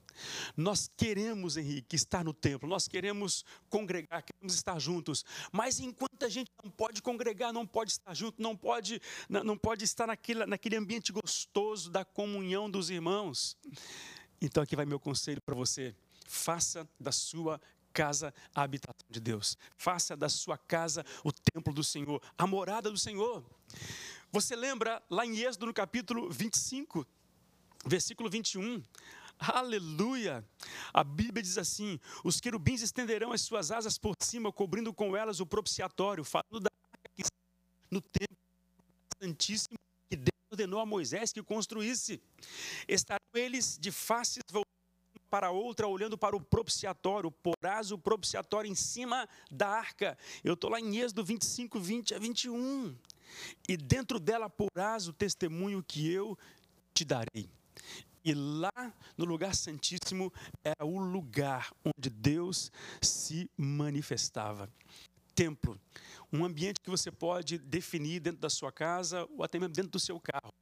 Nós 0.56 0.90
queremos, 0.96 1.58
Henrique, 1.58 1.96
estar 1.96 2.24
no 2.24 2.34
templo, 2.34 2.70
nós 2.70 2.88
queremos 2.88 3.44
congregar, 3.70 4.24
queremos 4.24 4.56
estar 4.56 4.80
juntos, 4.80 5.26
mas 5.52 5.80
enquanto 5.80 6.24
a 6.24 6.30
gente 6.30 6.52
não 6.64 6.72
pode 6.72 7.02
congregar, 7.02 7.52
não 7.52 7.68
pode 7.68 7.92
estar 7.92 8.14
junto, 8.14 8.42
não 8.42 8.56
pode, 8.56 9.02
não 9.28 9.58
pode 9.58 9.84
estar 9.84 10.08
naquele, 10.08 10.46
naquele 10.46 10.78
ambiente 10.78 11.12
gostoso 11.12 11.90
da 11.90 12.06
comunhão 12.06 12.70
dos 12.70 12.90
irmãos. 12.90 13.58
Então 14.42 14.64
aqui 14.64 14.76
vai 14.76 14.86
meu 14.86 15.00
conselho 15.00 15.42
para 15.42 15.56
você. 15.56 15.94
Faça 16.26 16.88
da 17.00 17.12
sua 17.12 17.60
casa 18.00 18.34
a 18.56 18.62
habitação 18.62 19.06
de 19.10 19.20
Deus. 19.20 19.58
Faça 19.76 20.16
da 20.16 20.30
sua 20.30 20.58
casa 20.58 21.06
o 21.22 21.34
templo 21.34 21.74
do 21.74 21.84
Senhor, 21.84 22.22
a 22.38 22.48
morada 22.48 22.90
do 22.90 22.98
Senhor. 22.98 23.44
Você 24.32 24.56
lembra 24.56 25.04
lá 25.10 25.26
em 25.26 25.40
Êxodo 25.40 25.66
no 25.66 25.74
capítulo 25.74 26.30
25, 26.32 27.06
versículo 27.86 28.30
21? 28.30 28.82
Aleluia! 29.38 30.48
A 30.94 31.04
Bíblia 31.04 31.44
diz 31.44 31.58
assim: 31.58 32.00
os 32.24 32.40
querubins 32.40 32.82
estenderão 32.82 33.34
as 33.34 33.42
suas 33.42 33.70
asas 33.70 33.98
por 33.98 34.16
cima, 34.22 34.50
cobrindo 34.50 34.94
com 34.94 35.18
elas 35.18 35.42
o 35.42 35.46
propiciatório, 35.46 36.24
falando 36.24 36.62
da 36.62 36.70
arca 36.94 37.10
que 37.14 37.24
no 37.92 38.00
templo 38.00 38.38
santíssimo 39.22 39.78
que 40.10 40.16
Deus 40.16 40.40
ordenou 40.50 40.80
a 40.80 40.86
Moisés 40.86 41.34
que 41.34 41.44
construísse. 41.44 42.22
Estarão 42.88 43.20
eles 43.34 43.78
de 43.78 43.92
faces 43.92 44.42
voltadas 44.50 44.69
para 45.30 45.52
outra, 45.52 45.88
olhando 45.88 46.18
para 46.18 46.36
o 46.36 46.42
propiciatório, 46.42 47.32
porás 47.32 47.92
o 47.92 47.98
propiciatório 47.98 48.70
em 48.70 48.76
cima 48.76 49.28
da 49.52 49.70
arca. 49.70 50.18
Eu 50.44 50.56
estou 50.56 50.70
lá 50.70 50.80
em 50.80 50.98
Êxodo 50.98 51.24
25, 51.24 51.80
20 51.80 52.16
a 52.16 52.20
21. 52.20 52.96
E 53.68 53.78
dentro 53.78 54.20
dela 54.20 54.50
porás 54.50 55.08
o 55.08 55.14
testemunho 55.14 55.84
que 55.84 56.12
eu 56.12 56.38
te 56.94 57.06
darei. 57.06 57.50
E 58.24 58.34
lá 58.34 58.94
no 59.18 59.26
lugar 59.26 59.56
santíssimo 59.56 60.34
é 60.64 60.84
o 60.84 61.00
lugar 61.00 61.72
onde 61.86 62.10
Deus 62.10 62.72
se 63.02 63.50
manifestava. 63.56 64.70
Templo, 65.34 65.80
um 66.34 66.44
ambiente 66.44 66.82
que 66.84 66.90
você 66.90 67.10
pode 67.10 67.58
definir 67.58 68.20
dentro 68.20 68.42
da 68.42 68.50
sua 68.50 68.72
casa 68.72 69.26
ou 69.38 69.44
até 69.44 69.58
mesmo 69.58 69.74
dentro 69.74 69.92
do 69.92 70.00
seu 70.00 70.20
carro. 70.20 70.54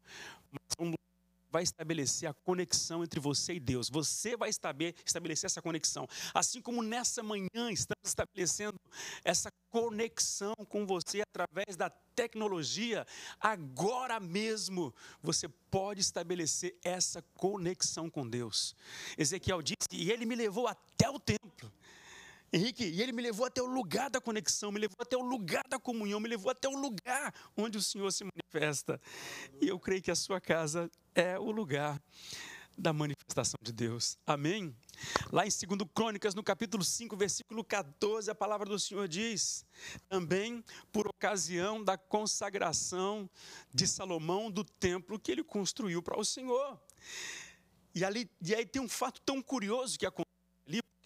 Vai 1.50 1.64
estabelecer 1.64 2.30
a 2.30 2.34
conexão 2.34 3.04
entre 3.04 3.20
você 3.20 3.54
e 3.54 3.60
Deus. 3.60 3.90
Você 3.90 4.36
vai 4.36 4.50
estabelecer 4.50 5.46
essa 5.46 5.62
conexão. 5.62 6.08
Assim 6.34 6.62
como 6.62 6.84
nessa 6.84 7.24
manhã 7.24 7.72
estamos 7.72 8.04
estabelecendo 8.06 8.80
essa 9.24 9.50
conexão 9.70 10.54
com 10.68 10.86
você 10.86 11.22
através 11.22 11.76
da 11.76 11.90
tecnologia, 11.90 13.06
agora 13.40 14.20
mesmo 14.20 14.94
você 15.22 15.48
pode 15.70 16.02
estabelecer 16.02 16.76
essa 16.84 17.22
conexão 17.36 18.10
com 18.10 18.28
Deus. 18.28 18.76
Ezequiel 19.18 19.62
disse: 19.62 19.88
E 19.92 20.12
ele 20.12 20.26
me 20.26 20.36
levou 20.36 20.68
até 20.68 21.10
o 21.10 21.20
templo. 21.20 21.37
Henrique, 22.52 22.86
e 22.86 23.02
ele 23.02 23.12
me 23.12 23.22
levou 23.22 23.46
até 23.46 23.62
o 23.62 23.66
lugar 23.66 24.10
da 24.10 24.22
conexão, 24.22 24.72
me 24.72 24.80
levou 24.80 24.98
até 25.00 25.18
o 25.18 25.22
lugar 25.22 25.64
da 25.68 25.78
comunhão, 25.78 26.20
me 26.20 26.30
levou 26.30 26.50
até 26.50 26.68
o 26.68 26.78
lugar 26.78 27.34
onde 27.56 27.78
o 27.78 27.82
Senhor 27.82 28.10
se 28.12 28.24
manifesta. 28.24 29.02
E 29.60 29.68
eu 29.68 29.78
creio 29.80 30.02
que 30.02 30.12
a 30.12 30.16
sua 30.16 30.40
casa 30.40 30.90
é 31.14 31.38
o 31.38 31.52
lugar 31.52 32.02
da 32.78 32.94
manifestação 32.94 33.58
de 33.62 33.74
Deus. 33.74 34.18
Amém? 34.26 34.76
Lá 35.32 35.46
em 35.46 35.50
2 35.50 35.90
Crônicas, 35.94 36.36
no 36.36 36.44
capítulo 36.44 36.84
5, 36.84 37.18
versículo 37.18 37.64
14, 37.64 38.30
a 38.30 38.36
palavra 38.36 38.70
do 38.70 38.80
Senhor 38.80 39.08
diz: 39.08 39.66
também 40.08 40.64
por 40.92 41.08
ocasião 41.08 41.84
da 41.84 41.98
consagração 41.98 43.30
de 43.74 43.88
Salomão 43.88 44.52
do 44.52 44.64
templo 44.64 45.20
que 45.20 45.32
ele 45.32 45.44
construiu 45.44 46.02
para 46.02 46.20
o 46.20 46.24
Senhor. 46.24 46.80
E, 47.94 48.06
ali, 48.06 48.30
e 48.42 48.54
aí 48.54 48.66
tem 48.66 48.82
um 48.82 48.88
fato 48.88 49.20
tão 49.22 49.42
curioso 49.42 49.98
que 49.98 50.06
acontece 50.06 50.27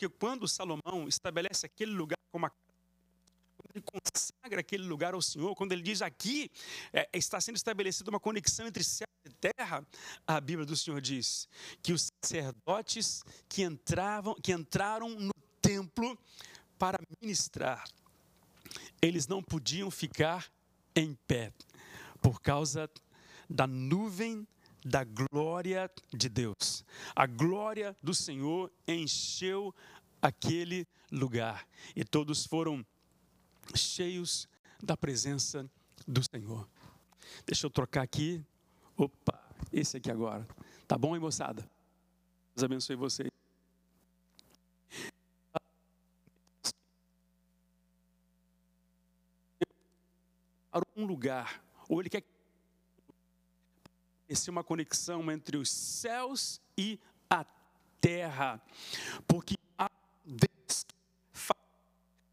porque 0.01 0.09
quando 0.17 0.47
Salomão 0.47 1.07
estabelece 1.07 1.67
aquele 1.67 1.91
lugar 1.91 2.17
como 2.31 2.47
a 2.47 2.49
quando 2.49 3.75
ele 3.75 3.83
consagra 3.83 4.59
aquele 4.61 4.83
lugar 4.83 5.13
ao 5.13 5.21
Senhor, 5.21 5.55
quando 5.55 5.73
ele 5.73 5.83
diz 5.83 6.01
aqui 6.01 6.49
é, 6.91 7.07
está 7.13 7.39
sendo 7.39 7.57
estabelecida 7.57 8.09
uma 8.09 8.19
conexão 8.19 8.65
entre 8.65 8.83
céu 8.83 9.07
e 9.23 9.29
terra, 9.29 9.85
a 10.25 10.41
Bíblia 10.41 10.65
do 10.65 10.75
Senhor 10.75 10.99
diz 10.99 11.47
que 11.83 11.93
os 11.93 12.09
sacerdotes 12.23 13.23
que 13.47 13.61
entravam, 13.61 14.33
que 14.41 14.51
entraram 14.51 15.09
no 15.09 15.33
templo 15.61 16.17
para 16.79 16.97
ministrar, 17.21 17.87
eles 18.99 19.27
não 19.27 19.43
podiam 19.43 19.91
ficar 19.91 20.51
em 20.95 21.13
pé 21.27 21.53
por 22.19 22.41
causa 22.41 22.89
da 23.47 23.67
nuvem 23.67 24.47
da 24.83 25.03
glória 25.03 25.89
de 26.13 26.27
Deus. 26.29 26.83
A 27.15 27.25
glória 27.25 27.95
do 28.01 28.13
Senhor 28.13 28.71
encheu 28.87 29.73
aquele 30.21 30.87
lugar 31.11 31.67
e 31.95 32.03
todos 32.03 32.45
foram 32.45 32.85
cheios 33.75 34.47
da 34.81 34.97
presença 34.97 35.69
do 36.07 36.21
Senhor. 36.23 36.67
Deixa 37.45 37.65
eu 37.65 37.69
trocar 37.69 38.01
aqui. 38.01 38.43
Opa, 38.97 39.39
esse 39.71 39.97
aqui 39.97 40.11
agora. 40.11 40.47
Tá 40.87 40.97
bom, 40.97 41.15
hein, 41.15 41.21
moçada? 41.21 41.69
Deus 42.55 42.63
abençoe 42.63 42.95
vocês. 42.95 43.29
Para 50.71 50.85
um 50.95 51.05
lugar, 51.05 51.61
ou 51.89 51.99
ele 51.99 52.09
quer 52.09 52.23
esse 54.31 54.49
uma 54.49 54.63
conexão 54.63 55.29
entre 55.29 55.57
os 55.57 55.69
céus 55.69 56.61
e 56.77 56.97
a 57.29 57.45
terra, 57.99 58.61
porque 59.27 59.55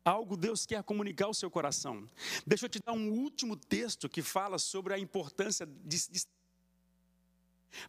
algo 0.04 0.36
Deus 0.36 0.64
quer 0.64 0.82
comunicar 0.82 1.26
ao 1.26 1.34
seu 1.34 1.50
coração. 1.50 2.08
Deixa 2.46 2.64
eu 2.64 2.70
te 2.70 2.80
dar 2.80 2.92
um 2.92 3.10
último 3.10 3.56
texto 3.56 4.08
que 4.08 4.22
fala 4.22 4.58
sobre 4.58 4.94
a 4.94 4.98
importância 4.98 5.66
de, 5.66 6.10
de 6.10 6.22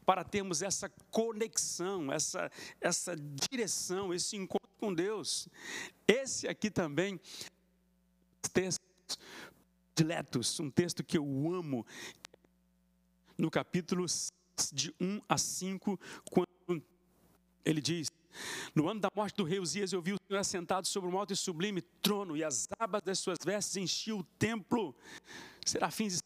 para 0.05 0.25
termos 0.25 0.61
essa 0.61 0.89
conexão, 1.09 2.11
essa, 2.11 2.51
essa 2.81 3.15
direção, 3.15 4.13
esse 4.13 4.35
encontro 4.35 4.69
com 4.77 4.93
Deus. 4.93 5.47
Esse 6.05 6.47
aqui 6.47 6.69
também, 6.69 7.19
texto 8.51 8.81
diletos, 9.95 10.59
um 10.61 10.69
texto 10.69 11.03
que 11.03 11.17
eu 11.17 11.25
amo, 11.53 11.85
no 13.39 13.49
capítulo 13.49 14.05
de 14.73 14.93
1 14.99 15.21
a 15.27 15.37
5, 15.37 15.99
quando 16.29 16.83
ele 17.65 17.81
diz: 17.81 18.11
No 18.75 18.89
ano 18.89 18.99
da 18.99 19.09
morte 19.15 19.35
do 19.35 19.43
rei 19.43 19.59
Uzias, 19.59 19.93
eu 19.93 20.01
vi 20.01 20.13
o 20.13 20.17
Senhor 20.27 20.39
assentado 20.39 20.85
sobre 20.85 21.09
um 21.09 21.17
alto 21.17 21.33
e 21.33 21.35
sublime 21.35 21.81
trono, 21.81 22.35
e 22.35 22.43
as 22.43 22.67
abas 22.77 23.01
das 23.01 23.19
suas 23.19 23.39
vestes 23.43 23.77
enchiam 23.77 24.19
o 24.19 24.23
templo. 24.37 24.93
Serafins, 25.65 26.21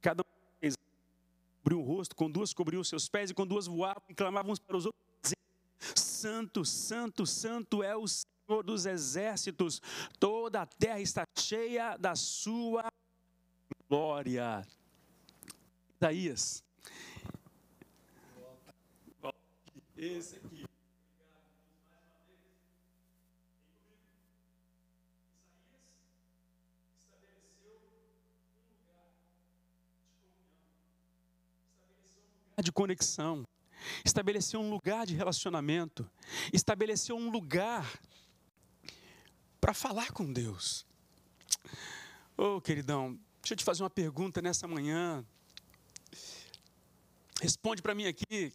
cada 0.00 0.22
um 0.22 0.70
cobriu 1.62 1.80
o 1.80 1.82
rosto, 1.82 2.14
com 2.14 2.30
duas 2.30 2.52
cobriu 2.52 2.80
os 2.80 2.88
seus 2.88 3.08
pés, 3.08 3.30
e 3.30 3.34
com 3.34 3.46
duas 3.46 3.66
voavam 3.66 4.02
e 4.08 4.14
clamavam 4.14 4.52
uns 4.52 4.58
para 4.58 4.76
os 4.76 4.84
outros, 4.84 5.02
dizendo: 5.22 5.98
Santo, 5.98 6.64
Santo, 6.64 7.26
Santo 7.26 7.82
é 7.82 7.96
o 7.96 8.06
Senhor 8.06 8.62
dos 8.62 8.84
exércitos, 8.84 9.80
toda 10.18 10.62
a 10.62 10.66
terra 10.66 11.00
está 11.00 11.24
cheia 11.38 11.96
da 11.96 12.14
sua 12.14 12.90
glória. 13.88 14.66
Isaías. 16.00 16.64
Esse 19.98 20.36
aqui. 20.36 20.64
de 32.62 32.70
conexão, 32.70 33.42
estabeleceu 34.04 34.60
um 34.60 34.68
lugar 34.68 35.06
de 35.06 35.14
relacionamento, 35.14 36.06
estabeleceu 36.52 37.16
um 37.16 37.30
lugar 37.30 37.90
para 39.58 39.72
falar 39.72 40.12
com 40.12 40.30
Deus. 40.30 40.84
Ô 42.36 42.56
oh, 42.56 42.60
queridão, 42.60 43.18
deixa 43.40 43.54
eu 43.54 43.56
te 43.56 43.64
fazer 43.64 43.82
uma 43.82 43.88
pergunta 43.88 44.42
nessa 44.42 44.68
manhã. 44.68 45.24
Responde 47.40 47.80
para 47.80 47.94
mim 47.94 48.06
aqui. 48.06 48.52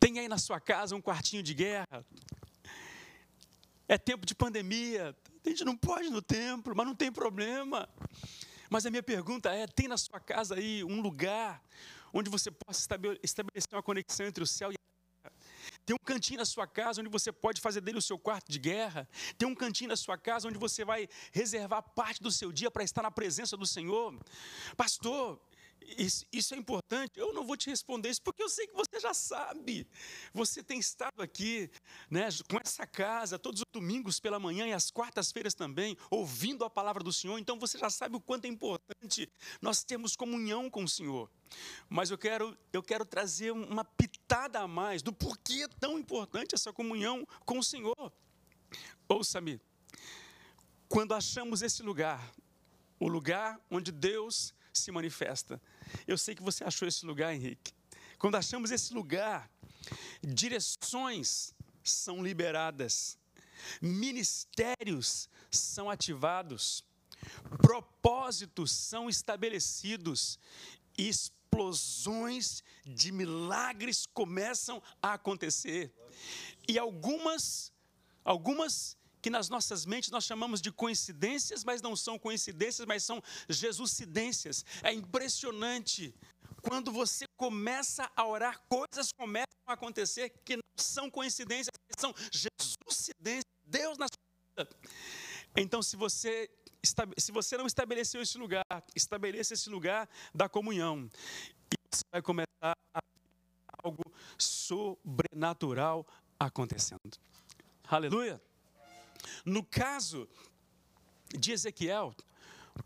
Tem 0.00 0.18
aí 0.18 0.26
na 0.26 0.38
sua 0.38 0.58
casa 0.58 0.96
um 0.96 1.00
quartinho 1.02 1.42
de 1.42 1.52
guerra? 1.52 2.04
É 3.86 3.98
tempo 3.98 4.24
de 4.24 4.34
pandemia. 4.34 5.14
A 5.44 5.48
gente 5.50 5.62
não 5.62 5.76
pode 5.76 6.06
ir 6.06 6.10
no 6.10 6.22
templo, 6.22 6.74
mas 6.74 6.86
não 6.86 6.94
tem 6.94 7.12
problema. 7.12 7.86
Mas 8.70 8.86
a 8.86 8.90
minha 8.90 9.02
pergunta 9.02 9.52
é: 9.52 9.66
tem 9.66 9.88
na 9.88 9.98
sua 9.98 10.18
casa 10.18 10.54
aí 10.54 10.82
um 10.82 11.02
lugar 11.02 11.62
onde 12.14 12.30
você 12.30 12.50
possa 12.50 12.80
estabelecer 13.22 13.74
uma 13.74 13.82
conexão 13.82 14.24
entre 14.24 14.42
o 14.42 14.46
céu 14.46 14.72
e 14.72 14.74
a 14.74 15.28
terra? 15.28 15.36
Tem 15.84 15.94
um 15.94 16.02
cantinho 16.02 16.38
na 16.38 16.46
sua 16.46 16.66
casa 16.66 17.02
onde 17.02 17.10
você 17.10 17.30
pode 17.30 17.60
fazer 17.60 17.82
dele 17.82 17.98
o 17.98 18.02
seu 18.02 18.18
quarto 18.18 18.50
de 18.50 18.58
guerra. 18.58 19.06
Tem 19.36 19.46
um 19.46 19.54
cantinho 19.54 19.88
na 19.88 19.96
sua 19.96 20.16
casa 20.16 20.48
onde 20.48 20.56
você 20.56 20.82
vai 20.82 21.06
reservar 21.30 21.82
parte 21.82 22.22
do 22.22 22.30
seu 22.30 22.50
dia 22.50 22.70
para 22.70 22.82
estar 22.82 23.02
na 23.02 23.10
presença 23.10 23.54
do 23.54 23.66
Senhor. 23.66 24.18
Pastor, 24.78 25.38
isso, 25.98 26.26
isso, 26.32 26.54
é 26.54 26.56
importante. 26.56 27.12
Eu 27.18 27.32
não 27.32 27.46
vou 27.46 27.56
te 27.56 27.70
responder 27.70 28.08
isso 28.08 28.22
porque 28.22 28.42
eu 28.42 28.48
sei 28.48 28.66
que 28.66 28.74
você 28.74 29.00
já 29.00 29.14
sabe. 29.14 29.86
Você 30.32 30.62
tem 30.62 30.78
estado 30.78 31.22
aqui, 31.22 31.70
né, 32.10 32.28
com 32.48 32.58
essa 32.62 32.86
casa 32.86 33.38
todos 33.38 33.60
os 33.60 33.66
domingos 33.72 34.20
pela 34.20 34.38
manhã 34.38 34.66
e 34.66 34.72
às 34.72 34.90
quartas-feiras 34.90 35.54
também, 35.54 35.96
ouvindo 36.10 36.64
a 36.64 36.70
palavra 36.70 37.02
do 37.02 37.12
Senhor. 37.12 37.38
Então 37.38 37.58
você 37.58 37.78
já 37.78 37.90
sabe 37.90 38.16
o 38.16 38.20
quanto 38.20 38.44
é 38.44 38.48
importante 38.48 39.30
nós 39.60 39.84
termos 39.84 40.16
comunhão 40.16 40.70
com 40.70 40.84
o 40.84 40.88
Senhor. 40.88 41.30
Mas 41.88 42.10
eu 42.10 42.18
quero, 42.18 42.56
eu 42.72 42.82
quero 42.82 43.04
trazer 43.04 43.50
uma 43.52 43.84
pitada 43.84 44.60
a 44.60 44.68
mais 44.68 45.02
do 45.02 45.12
porquê 45.12 45.64
é 45.64 45.68
tão 45.68 45.98
importante 45.98 46.54
essa 46.54 46.72
comunhão 46.72 47.26
com 47.44 47.58
o 47.58 47.64
Senhor. 47.64 48.12
Ouça-me. 49.08 49.60
Quando 50.88 51.14
achamos 51.14 51.62
esse 51.62 51.82
lugar, 51.82 52.32
o 52.98 53.08
lugar 53.08 53.60
onde 53.70 53.90
Deus 53.90 54.54
se 54.72 54.90
manifesta. 54.90 55.60
Eu 56.06 56.16
sei 56.16 56.34
que 56.34 56.42
você 56.42 56.64
achou 56.64 56.86
esse 56.86 57.04
lugar, 57.04 57.34
Henrique. 57.34 57.72
Quando 58.18 58.36
achamos 58.36 58.70
esse 58.70 58.94
lugar, 58.94 59.50
direções 60.22 61.54
são 61.82 62.22
liberadas, 62.22 63.18
ministérios 63.80 65.28
são 65.50 65.90
ativados, 65.90 66.84
propósitos 67.60 68.70
são 68.72 69.08
estabelecidos, 69.08 70.38
explosões 70.96 72.62
de 72.84 73.12
milagres 73.12 74.06
começam 74.06 74.82
a 75.00 75.14
acontecer. 75.14 75.92
E 76.68 76.78
algumas 76.78 77.72
algumas 78.24 78.96
que 79.22 79.30
nas 79.30 79.48
nossas 79.48 79.86
mentes 79.86 80.10
nós 80.10 80.24
chamamos 80.24 80.60
de 80.60 80.72
coincidências, 80.72 81.62
mas 81.62 81.80
não 81.80 81.94
são 81.94 82.18
coincidências, 82.18 82.84
mas 82.86 83.04
são 83.04 83.22
Jesuscidências. 83.48 84.64
É 84.82 84.92
impressionante. 84.92 86.12
Quando 86.60 86.92
você 86.92 87.24
começa 87.36 88.10
a 88.16 88.26
orar, 88.26 88.60
coisas 88.68 89.12
começam 89.12 89.46
a 89.66 89.74
acontecer 89.74 90.30
que 90.44 90.56
não 90.56 90.62
são 90.76 91.08
coincidências, 91.08 91.70
são 91.96 92.12
Jesuscidências. 92.32 93.52
Deus 93.64 93.96
na 93.96 94.06
sua 94.06 94.64
vida. 94.64 94.76
Então, 95.56 95.82
se 95.82 95.96
você, 95.96 96.50
se 97.16 97.32
você 97.32 97.56
não 97.56 97.66
estabeleceu 97.66 98.20
esse 98.20 98.36
lugar, 98.36 98.64
estabeleça 98.94 99.54
esse 99.54 99.70
lugar 99.70 100.08
da 100.34 100.48
comunhão. 100.48 101.08
E 101.72 101.76
você 101.90 102.02
vai 102.12 102.20
começar 102.20 102.76
a 102.94 103.00
algo 103.82 104.02
sobrenatural 104.36 106.06
acontecendo. 106.38 107.00
Aleluia. 107.84 108.40
No 109.44 109.64
caso 109.64 110.28
de 111.38 111.52
Ezequiel, 111.52 112.14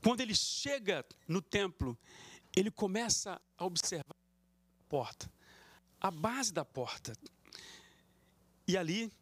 quando 0.02 0.20
ele 0.20 0.34
chega 0.34 1.04
no 1.26 1.40
templo, 1.40 1.96
ele 2.54 2.70
começa 2.70 3.40
a 3.58 3.64
observar 3.64 4.14
a 4.14 4.88
porta, 4.88 5.30
a 6.00 6.10
base 6.10 6.52
da 6.52 6.64
porta. 6.64 7.12
E 8.66 8.76
ali 8.76 9.12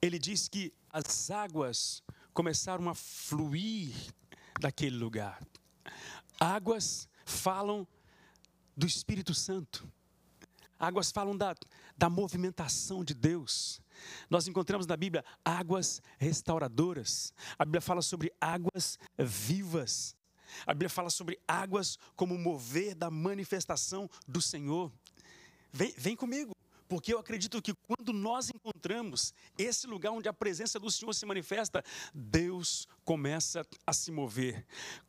ele 0.00 0.18
diz 0.18 0.48
que 0.48 0.72
as 0.90 1.30
águas 1.30 2.02
começaram 2.32 2.88
a 2.88 2.94
fluir 2.94 3.94
daquele 4.60 4.96
lugar. 4.96 5.42
Águas 6.38 7.08
falam 7.24 7.86
do 8.76 8.86
Espírito 8.86 9.34
Santo. 9.34 9.90
Águas 10.78 11.10
falam 11.10 11.36
da, 11.36 11.54
da 11.96 12.10
movimentação 12.10 13.04
de 13.04 13.14
Deus. 13.14 13.80
Nós 14.28 14.48
encontramos 14.48 14.86
na 14.86 14.96
Bíblia 14.96 15.24
águas 15.44 16.02
restauradoras. 16.18 17.32
A 17.58 17.64
Bíblia 17.64 17.80
fala 17.80 18.02
sobre 18.02 18.32
águas 18.40 18.98
vivas. 19.18 20.16
A 20.66 20.72
Bíblia 20.72 20.90
fala 20.90 21.10
sobre 21.10 21.38
águas 21.46 21.98
como 22.14 22.38
mover 22.38 22.94
da 22.94 23.10
manifestação 23.10 24.08
do 24.26 24.40
Senhor. 24.40 24.92
Vem, 25.72 25.92
vem 25.96 26.16
comigo, 26.16 26.54
porque 26.88 27.12
eu 27.12 27.18
acredito 27.18 27.60
que 27.60 27.74
quando 27.74 28.12
nós 28.12 28.50
encontramos 28.50 29.34
esse 29.58 29.86
lugar 29.86 30.12
onde 30.12 30.28
a 30.28 30.32
presença 30.32 30.78
do 30.78 30.90
Senhor 30.90 31.12
se 31.12 31.26
manifesta, 31.26 31.82
Deus 32.14 32.86
começa 33.04 33.66
a 33.86 33.92
se 33.92 34.12
mover. 34.12 34.64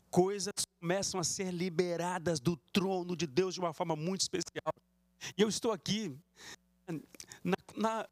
Coisas 0.09 0.53
começam 0.79 1.19
a 1.19 1.23
ser 1.23 1.51
liberadas 1.51 2.39
do 2.39 2.55
trono 2.71 3.15
de 3.15 3.27
Deus 3.27 3.53
de 3.53 3.59
uma 3.59 3.73
forma 3.73 3.95
muito 3.95 4.21
especial. 4.21 4.73
E 5.37 5.41
eu 5.41 5.49
estou 5.49 5.71
aqui 5.71 6.17
na, 7.43 7.57
na 7.75 8.09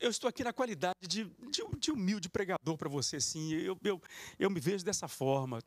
eu 0.00 0.10
estou 0.10 0.28
aqui 0.28 0.42
na 0.42 0.52
qualidade 0.52 0.98
de, 1.02 1.24
de, 1.24 1.62
de 1.78 1.90
humilde 1.90 2.28
pregador 2.28 2.76
para 2.76 2.88
você, 2.88 3.20
sim. 3.20 3.52
Eu, 3.52 3.78
eu, 3.84 4.00
eu 4.38 4.50
me 4.50 4.60
vejo 4.60 4.84
dessa 4.84 5.08
forma. 5.08 5.60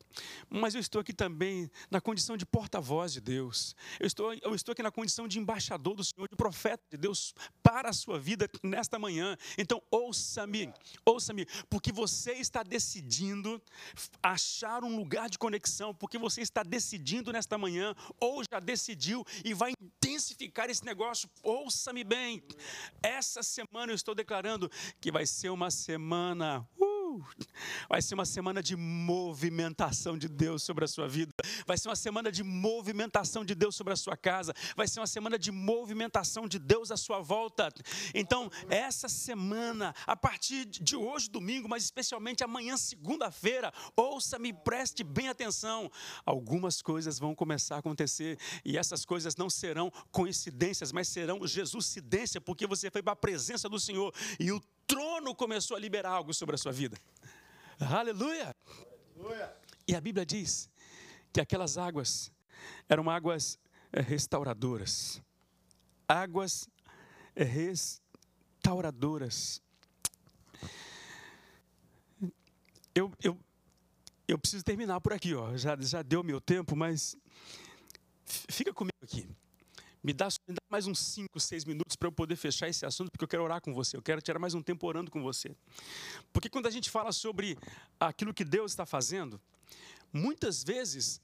Mas 0.50 0.76
eu 0.76 0.82
estou 0.82 1.02
aqui 1.02 1.14
também 1.14 1.70
na 1.90 2.02
condição 2.02 2.36
de 2.38 2.46
porta-voz 2.46 3.14
de 3.14 3.22
Deus. 3.22 3.76
Eu 4.00 4.08
estou, 4.08 4.34
eu 4.34 4.56
estou 4.56 4.74
aqui 4.74 4.84
na 4.84 4.92
condição 4.92 5.28
de 5.28 5.40
embaixador 5.40 5.96
do 5.96 6.04
Senhor, 6.04 6.28
de 6.28 6.36
profeta 6.36 6.84
de 6.92 6.98
Deus 6.98 7.34
para 7.62 7.90
a 7.90 7.94
sua 7.94 8.20
vida 8.20 8.50
nesta 8.64 9.00
manhã. 9.00 9.38
Então, 9.58 9.82
ouça-me, 9.90 10.72
ouça-me, 11.06 11.46
porque 11.70 11.92
você 11.92 12.34
está 12.34 12.64
decidindo 12.64 13.62
achar 14.22 14.84
um 14.84 14.96
lugar 14.96 15.30
de 15.30 15.38
conexão, 15.38 15.94
porque 15.94 16.18
você 16.18 16.42
está 16.42 16.64
decidindo 16.64 17.32
nesta 17.32 17.58
manhã, 17.58 17.96
ou 18.20 18.44
já 18.44 18.60
decidiu 18.60 19.26
e 19.44 19.54
vai 19.54 19.74
intensificar 20.14 20.70
esse 20.70 20.86
negócio. 20.86 21.30
Ouça-me 21.42 22.04
bem. 22.04 22.44
Essa 23.02 23.42
semana 23.42 23.92
eu 23.92 23.96
estou 23.96 24.14
declarando 24.14 24.70
que 25.02 25.12
vai 25.12 25.26
ser 25.26 25.50
uma 25.50 25.72
semana. 25.72 26.68
Uh, 26.78 26.83
vai 27.90 28.02
ser 28.02 28.14
uma 28.16 28.26
semana 28.26 28.62
de 28.62 28.76
movimentação 28.76 30.18
de 30.18 30.28
Deus 30.28 30.64
sobre 30.64 30.86
a 30.86 30.88
sua 30.88 31.08
vida. 31.08 31.32
Vai 31.66 31.78
ser 31.78 31.90
uma 31.90 31.96
semana 31.96 32.32
de 32.32 32.44
movimentação 32.44 33.44
de 33.44 33.56
Deus 33.56 33.76
sobre 33.76 33.94
a 33.94 33.96
sua 33.96 34.16
casa. 34.16 34.54
Vai 34.76 34.88
ser 34.88 35.00
uma 35.00 35.08
semana 35.08 35.38
de 35.38 35.52
movimentação 35.52 36.48
de 36.48 36.60
Deus 36.60 36.92
à 36.92 36.98
sua 36.98 37.20
volta. 37.20 37.70
Então, 38.14 38.50
essa 38.70 39.08
semana, 39.10 39.94
a 40.06 40.16
partir 40.16 40.66
de 40.66 40.96
hoje, 40.96 41.30
domingo, 41.30 41.68
mas 41.68 41.84
especialmente 41.84 42.44
amanhã, 42.44 42.78
segunda-feira, 42.78 43.74
ouça-me, 43.96 44.54
preste 44.54 45.04
bem 45.04 45.30
atenção. 45.30 45.92
Algumas 46.26 46.82
coisas 46.82 47.20
vão 47.20 47.36
começar 47.36 47.76
a 47.76 47.80
acontecer 47.80 48.38
e 48.64 48.78
essas 48.78 49.06
coisas 49.06 49.36
não 49.36 49.50
serão 49.50 49.92
coincidências, 50.12 50.92
mas 50.92 51.08
serão 51.08 51.46
Jesuscidência, 51.46 52.42
porque 52.42 52.68
você 52.68 52.90
foi 52.90 53.02
para 53.02 53.14
a 53.14 53.16
presença 53.16 53.70
do 53.70 53.80
Senhor 53.80 54.14
e 54.40 54.52
o 54.52 54.62
trono 54.88 55.36
começou 55.36 55.78
a 55.78 55.80
liberar 55.80 56.12
algo 56.12 56.34
sobre 56.34 56.56
a 56.56 56.58
sua 56.58 56.72
vida. 56.72 56.98
Aleluia! 57.80 58.56
E 59.88 59.96
a 59.96 60.02
Bíblia 60.02 60.26
diz 60.26 60.70
que 61.32 61.42
aquelas 61.42 61.78
águas 61.78 62.32
eram 62.88 63.10
águas 63.10 63.60
eh, 63.92 64.02
restauradoras. 64.02 65.22
Águas 66.08 66.70
eh, 67.36 67.44
restauradoras. 67.44 69.62
Eu, 72.96 73.12
eu, 73.24 73.38
eu 74.28 74.38
preciso 74.38 74.64
terminar 74.64 75.02
por 75.02 75.14
aqui, 75.14 75.34
ó. 75.34 75.58
Já, 75.58 75.76
já 75.80 76.02
deu 76.02 76.24
meu 76.24 76.40
tempo, 76.40 76.76
mas 76.76 77.16
fica 78.26 78.74
comigo 78.74 78.98
aqui. 79.02 79.28
Me 80.04 80.12
dá, 80.12 80.28
me 80.46 80.54
dá 80.54 80.62
mais 80.70 80.86
uns 80.86 81.00
5, 81.00 81.40
6 81.40 81.64
minutos 81.64 81.96
para 81.96 82.08
eu 82.08 82.12
poder 82.12 82.36
fechar 82.36 82.68
esse 82.68 82.86
assunto, 82.86 83.10
porque 83.10 83.24
eu 83.24 83.28
quero 83.28 83.44
orar 83.44 83.62
com 83.62 83.74
você. 83.74 83.96
Eu 83.96 84.02
quero 84.02 84.22
tirar 84.22 84.38
mais 84.38 84.54
um 84.54 84.62
tempo 84.62 84.86
orando 84.86 85.10
com 85.10 85.22
você. 85.22 85.56
Porque 86.34 86.50
quando 86.50 86.68
a 86.68 86.72
gente 86.72 86.90
fala 86.90 87.14
sobre 87.14 87.58
aquilo 87.98 88.34
que 88.34 88.44
Deus 88.44 88.74
está 88.74 88.86
fazendo, 88.86 89.40
muitas 90.12 90.62
vezes 90.62 91.22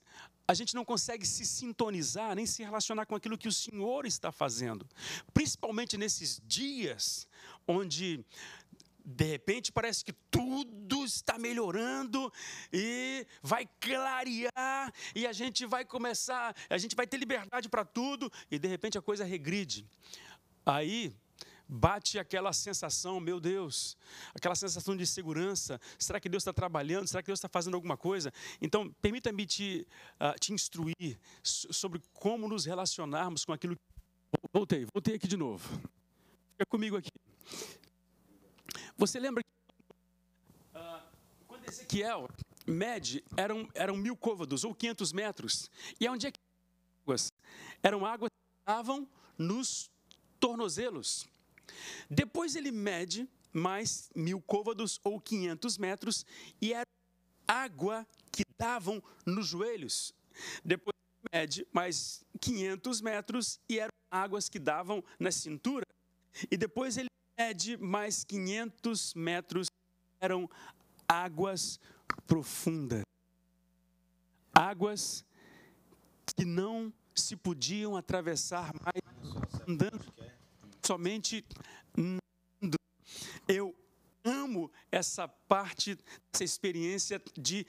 a 0.48 0.54
gente 0.54 0.74
não 0.74 0.84
consegue 0.84 1.28
se 1.28 1.46
sintonizar 1.46 2.36
nem 2.36 2.46
se 2.46 2.64
relacionar 2.64 3.06
com 3.06 3.16
aquilo 3.16 3.38
que 3.38 3.48
o 3.48 3.52
Senhor 3.52 4.06
está 4.06 4.32
fazendo. 4.32 4.88
Principalmente 5.34 5.98
nesses 5.98 6.42
dias 6.48 7.28
onde 7.68 8.26
de 9.10 9.26
repente 9.26 9.72
parece 9.72 10.06
que 10.06 10.14
tudo 10.30 11.04
está 11.04 11.40
melhorando 11.40 12.32
e 12.72 13.26
vai 13.42 13.68
clarear 13.80 14.94
e 15.16 15.26
a 15.26 15.34
gente 15.34 15.66
vai 15.66 15.84
começar, 15.84 16.56
a 16.70 16.78
gente 16.78 16.96
vai 16.96 17.08
ter 17.08 17.18
liberdade 17.18 17.68
para 17.68 17.84
tudo 17.84 18.32
e 18.52 18.60
de 18.60 18.68
repente 18.68 18.98
a 18.98 19.02
coisa 19.02 19.26
regride. 19.26 19.84
Aí 20.64 21.16
bate 21.68 22.20
aquela 22.20 22.54
sensação, 22.54 23.20
meu 23.20 23.40
Deus, 23.40 23.98
aquela 24.36 24.56
sensação 24.56 24.96
de 24.96 25.08
segurança. 25.08 25.82
Será 25.98 26.20
que 26.20 26.30
Deus 26.30 26.42
está 26.42 26.54
trabalhando? 26.54 27.08
Será 27.08 27.24
que 27.24 27.28
Deus 27.28 27.40
está 27.40 27.50
fazendo 27.50 27.74
alguma 27.74 27.98
coisa? 27.98 28.32
Então, 28.62 28.92
permita-me 29.02 29.46
te, 29.46 29.88
uh, 30.20 30.38
te 30.40 30.54
instruir 30.54 31.20
sobre 31.44 32.00
como 32.14 32.48
nos 32.48 32.66
relacionarmos 32.66 33.44
com 33.44 33.54
aquilo. 33.54 33.76
Voltei, 34.54 34.86
voltei 34.94 35.16
aqui 35.16 35.28
de 35.28 35.38
novo. 35.38 35.68
Fica 36.52 36.66
comigo 36.68 36.96
aqui. 36.96 37.10
Você 39.00 39.18
lembra 39.18 39.42
que 39.42 39.50
uh, 40.78 41.02
quando 41.48 41.66
Ezequiel 41.70 42.28
mede, 42.68 43.24
eram, 43.38 43.66
eram 43.74 43.96
mil 43.96 44.14
côvados 44.14 44.66
ou 44.66 44.76
500 44.76 45.14
metros. 45.14 45.72
E 45.98 46.10
onde 46.10 46.28
é 46.28 46.32
que 46.32 46.40
águas? 47.06 47.32
Eram 47.82 48.06
águas 48.06 48.30
que 48.30 48.60
estavam 48.60 49.08
nos 49.38 49.90
tornozelos. 50.38 51.26
Depois 52.10 52.58
ele 52.58 52.72
mede 52.72 53.26
mais 53.54 54.12
mil 54.14 54.42
côvados 54.42 55.00
ou 55.02 55.18
500 55.18 55.78
metros 55.78 56.26
e 56.62 56.74
era 56.74 56.86
água 57.48 58.06
que 58.30 58.44
davam 58.58 59.02
nos 59.26 59.48
joelhos. 59.48 60.14
Depois 60.62 60.94
mede 61.32 61.66
mais 61.72 62.22
500 62.42 63.00
metros 63.00 63.62
e 63.70 63.80
eram 63.80 63.94
águas 64.12 64.50
que 64.50 64.60
davam 64.60 65.02
na 65.18 65.32
cintura. 65.32 65.86
E 66.52 66.58
depois 66.58 66.98
ele 66.98 67.09
mede 67.40 67.78
mais 67.78 68.26
500 68.26 69.14
metros 69.14 69.68
eram 70.20 70.50
águas 71.08 71.80
profundas. 72.28 73.04
Águas 74.54 75.26
que 76.36 76.44
não 76.44 76.92
se 77.16 77.38
podiam 77.38 77.96
atravessar 77.96 78.74
mais 78.84 79.02
andando 79.66 80.14
somente 80.86 81.46
nando. 81.96 82.78
Eu 83.48 83.74
amo 84.26 84.70
essa 84.92 85.26
parte, 85.26 85.98
essa 86.34 86.44
experiência 86.44 87.22
de. 87.38 87.66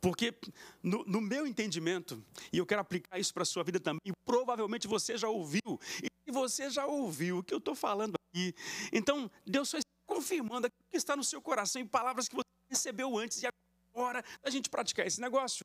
Porque, 0.00 0.34
no, 0.82 1.04
no, 1.04 1.20
meu 1.20 1.46
entendimento, 1.46 2.22
e 2.52 2.58
eu 2.58 2.66
quero 2.66 2.80
aplicar 2.80 3.18
isso 3.18 3.32
para 3.32 3.42
a 3.42 3.46
sua 3.46 3.64
vida 3.64 3.80
também, 3.80 4.12
provavelmente 4.24 4.86
você 4.86 5.16
já 5.16 5.28
ouviu, 5.28 5.80
e 6.26 6.32
você 6.32 6.70
já 6.70 6.86
ouviu 6.86 7.38
o 7.38 7.42
que 7.42 7.52
eu 7.52 7.58
estou 7.58 7.74
falando 7.74 8.14
aqui, 8.28 8.54
então 8.92 9.30
Deus 9.46 9.68
só 9.68 9.78
está 9.78 9.90
confirmando 10.06 10.66
aquilo 10.66 10.90
que 10.90 10.96
está 10.96 11.16
no 11.16 11.24
seu 11.24 11.40
coração 11.40 11.80
em 11.80 11.86
palavras 11.86 12.28
que 12.28 12.34
você 12.34 12.44
recebeu 12.68 13.16
antes 13.18 13.42
e 13.42 13.48
agora 13.94 14.24
a 14.42 14.50
gente 14.50 14.68
praticar 14.68 15.06
esse 15.06 15.20
negócio. 15.20 15.64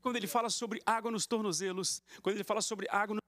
Quando 0.00 0.16
ele 0.16 0.26
fala 0.26 0.48
sobre 0.48 0.80
água 0.86 1.10
nos 1.10 1.26
tornozelos, 1.26 2.02
quando 2.22 2.36
ele 2.36 2.44
fala 2.44 2.60
sobre 2.60 2.86
água 2.90 3.16
no 3.16 3.20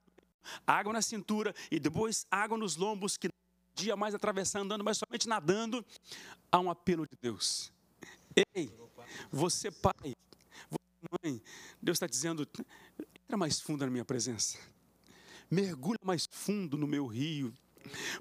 água 0.67 0.93
na 0.93 1.03
cintura 1.03 1.55
e 1.71 1.79
depois 1.79 2.27
água 2.31 2.57
nos 2.57 2.77
lombos, 2.77 3.17
que 3.17 3.29
dia 3.75 3.97
mais 3.97 4.15
atravessar 4.15 4.61
andando, 4.61 4.85
mas 4.85 4.99
somente 4.99 5.29
nadando, 5.29 5.85
há 6.51 6.59
um 6.59 6.71
apelo 6.71 7.07
de 7.07 7.17
Deus. 7.21 7.73
Ei, 8.55 8.73
você 9.31 9.71
pai, 9.71 10.15
você 10.69 11.09
mãe, 11.23 11.43
Deus 11.81 11.97
está 11.97 12.07
dizendo, 12.07 12.47
entra 13.25 13.37
mais 13.37 13.61
fundo 13.61 13.85
na 13.85 13.91
minha 13.91 14.05
presença, 14.05 14.59
mergulha 15.51 16.01
mais 16.05 16.29
fundo 16.31 16.77
no 16.77 16.87
meu 16.87 17.07
rio, 17.07 17.57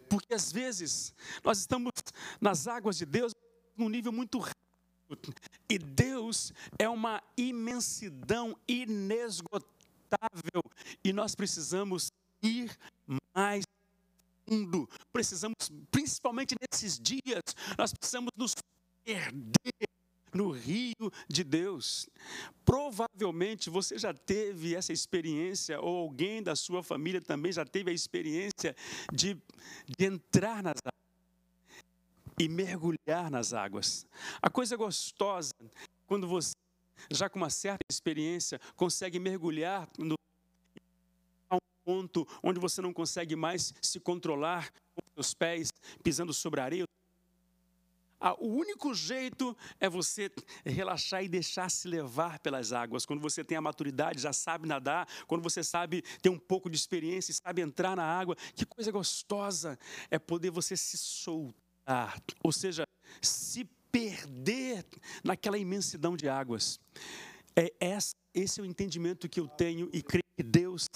porque 0.08 0.34
às 0.34 0.52
vezes 0.52 1.14
nós 1.44 1.60
estamos 1.60 1.92
nas 2.40 2.68
águas 2.68 2.98
de 2.98 3.06
Deus 3.06 3.34
num 3.76 3.90
nível 3.90 4.12
muito 4.12 4.40
rápido, 4.40 5.34
e 5.68 5.80
Deus 5.80 6.54
é 6.78 6.88
uma 6.88 7.24
imensidão 7.36 8.56
inesgotável. 8.68 9.80
E 11.04 11.12
nós 11.12 11.34
precisamos 11.36 12.12
ir 12.42 12.78
mais 13.34 13.64
fundo. 14.48 14.88
Precisamos, 15.12 15.72
principalmente 15.90 16.56
nesses 16.62 17.00
dias, 17.00 17.44
nós 17.78 17.94
precisamos 17.94 18.32
nos 18.36 18.56
perder 19.04 19.89
no 20.34 20.52
rio 20.52 21.12
de 21.28 21.44
Deus. 21.44 22.10
Provavelmente 22.64 23.70
você 23.70 23.98
já 23.98 24.14
teve 24.14 24.76
essa 24.76 24.94
experiência, 24.94 25.80
ou 25.82 25.98
alguém 25.98 26.42
da 26.42 26.56
sua 26.56 26.84
família 26.84 27.22
também 27.22 27.52
já 27.52 27.66
teve 27.66 27.92
a 27.92 27.94
experiência 27.94 28.76
de, 29.12 29.38
de 29.98 30.06
entrar 30.06 30.62
nas 30.64 30.78
águas 30.86 31.00
e 32.40 32.48
mergulhar 32.48 33.30
nas 33.30 33.54
águas. 33.54 34.06
A 34.42 34.50
coisa 34.50 34.78
gostosa, 34.78 35.54
quando 36.08 36.28
você 36.28 36.54
já 37.12 37.30
com 37.30 37.38
uma 37.38 37.50
certa 37.50 37.86
experiência, 37.90 38.60
consegue 38.76 39.20
mergulhar 39.20 39.88
no 39.98 40.16
a 41.50 41.56
um 41.56 41.60
ponto 41.84 42.28
onde 42.44 42.60
você 42.60 42.82
não 42.82 42.94
consegue 42.94 43.36
mais 43.36 43.74
se 43.82 44.00
controlar 44.00 44.72
com 44.72 45.02
os 45.06 45.14
seus 45.14 45.34
pés 45.34 45.70
pisando 46.04 46.34
sobre 46.34 46.62
a 46.62 46.66
areia. 46.66 46.86
Ah, 48.20 48.34
o 48.38 48.48
único 48.48 48.94
jeito 48.94 49.56
é 49.80 49.88
você 49.88 50.30
relaxar 50.66 51.24
e 51.24 51.30
deixar 51.30 51.70
se 51.72 51.88
levar 51.88 52.40
pelas 52.40 52.74
águas. 52.74 53.06
Quando 53.06 53.22
você 53.22 53.44
tem 53.44 53.58
a 53.58 53.62
maturidade, 53.62 54.22
já 54.22 54.34
sabe 54.34 54.68
nadar, 54.68 55.08
quando 55.26 55.42
você 55.42 55.64
sabe 55.64 56.02
ter 56.22 56.30
um 56.30 56.38
pouco 56.38 56.70
de 56.70 56.76
experiência 56.76 57.32
e 57.32 57.36
sabe 57.36 57.62
entrar 57.62 57.96
na 57.96 58.04
água, 58.04 58.36
que 58.56 58.66
coisa 58.66 58.92
gostosa 58.92 59.80
é 60.12 60.20
poder 60.20 60.52
você 60.52 60.76
se 60.76 60.98
soltar, 60.98 62.22
ou 62.44 62.52
seja, 62.52 62.84
se 63.22 63.64
perder 63.92 64.86
naquela 65.24 65.58
imensidão 65.58 66.18
de 66.18 66.28
águas. 66.28 66.80
É 67.56 67.74
esse 68.34 68.60
é 68.60 68.64
o 68.64 68.66
entendimento 68.66 69.28
que 69.28 69.40
eu 69.40 69.48
tenho 69.48 69.90
e 69.92 70.02
creio 70.02 70.24
que 70.38 70.44
Deus 70.44 70.88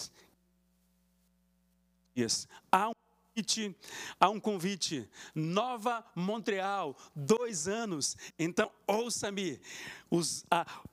há 2.72 2.90
um 2.90 3.03
convite, 3.34 3.76
há 4.20 4.30
um 4.30 4.40
convite. 4.40 5.10
Nova 5.34 6.06
Montreal, 6.16 6.96
dois 7.16 7.68
anos. 7.68 8.16
Então, 8.38 8.72
ouça-me. 8.88 9.60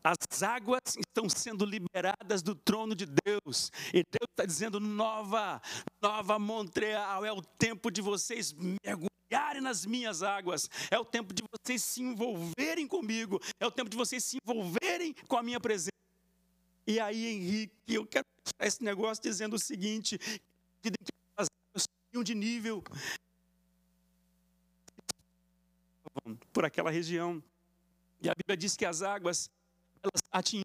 as 0.03 0.42
águas 0.42 0.96
estão 0.96 1.29
sendo 1.29 1.64
liberadas 1.64 2.42
do 2.42 2.55
trono 2.55 2.94
de 2.94 3.07
Deus. 3.07 3.70
E 3.88 4.03
Deus 4.03 4.29
está 4.31 4.46
dizendo: 4.46 4.81
nova, 4.81 5.61
nova 6.03 6.38
Montreal. 6.38 7.24
É 7.24 7.33
o 7.33 7.42
tempo 7.42 7.90
de 7.90 8.00
vocês 8.00 8.55
mergulharem 8.55 9.61
nas 9.61 9.85
minhas 9.85 10.22
águas. 10.22 10.68
É 10.90 10.98
o 10.98 11.05
tempo 11.05 11.35
de 11.35 11.42
vocês 11.53 11.85
se 11.85 12.03
envolverem 12.03 12.87
comigo. 12.87 13.40
É 13.61 13.66
o 13.66 13.70
tempo 13.70 13.90
de 13.90 13.96
vocês 13.96 14.24
se 14.24 14.38
envolverem 14.42 15.14
com 15.29 15.37
a 15.37 15.42
minha 15.42 15.61
presença. 15.61 15.90
E 16.87 16.98
aí, 16.98 17.26
Henrique, 17.26 17.72
eu 17.87 18.07
quero 18.07 18.26
fechar 18.44 18.66
esse 18.66 18.83
negócio 18.83 19.22
dizendo 19.22 19.55
o 19.55 19.59
seguinte: 19.59 20.18
de 22.12 22.35
nível 22.35 22.83
por 26.53 26.64
aquela 26.64 26.90
região. 26.90 27.42
E 28.20 28.29
a 28.29 28.35
Bíblia 28.35 28.57
diz 28.57 28.77
que 28.77 28.85
as 28.85 29.01
águas 29.01 29.49
elas 30.03 30.23
atingiam 30.33 30.64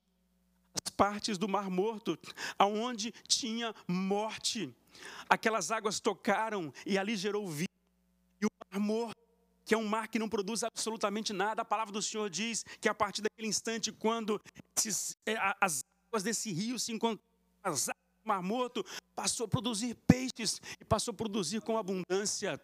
as 0.74 0.90
partes 0.90 1.38
do 1.38 1.48
Mar 1.48 1.70
Morto, 1.70 2.18
aonde 2.58 3.12
tinha 3.28 3.74
morte. 3.88 4.74
Aquelas 5.30 5.72
águas 5.72 6.00
tocaram 6.00 6.74
e 6.86 6.98
ali 6.98 7.16
gerou 7.16 7.48
vida. 7.48 7.72
E 8.42 8.46
o 8.46 8.50
Mar 8.72 8.80
Morto, 8.80 9.22
que 9.64 9.74
é 9.74 9.78
um 9.78 9.88
mar 9.88 10.08
que 10.08 10.20
não 10.20 10.28
produz 10.28 10.64
absolutamente 10.64 11.32
nada, 11.32 11.62
a 11.62 11.66
palavra 11.66 11.94
do 11.94 12.02
Senhor 12.02 12.30
diz 12.30 12.66
que 12.82 12.90
a 12.90 12.94
partir 12.94 13.22
daquele 13.22 13.48
instante, 13.48 13.92
quando 13.92 14.42
esses, 14.76 15.18
é, 15.26 15.36
as 15.62 15.84
águas 16.10 16.24
desse 16.24 16.52
rio 16.52 16.80
se 16.80 16.92
encontraram, 16.92 17.24
as 17.64 17.90
Mar 18.26 18.42
Morto 18.42 18.84
passou 19.16 19.46
a 19.46 19.48
produzir 19.48 19.96
peixes 20.08 20.60
e 20.82 20.84
passou 20.84 21.12
a 21.12 21.16
produzir 21.16 21.62
com 21.62 21.78
abundância. 21.78 22.60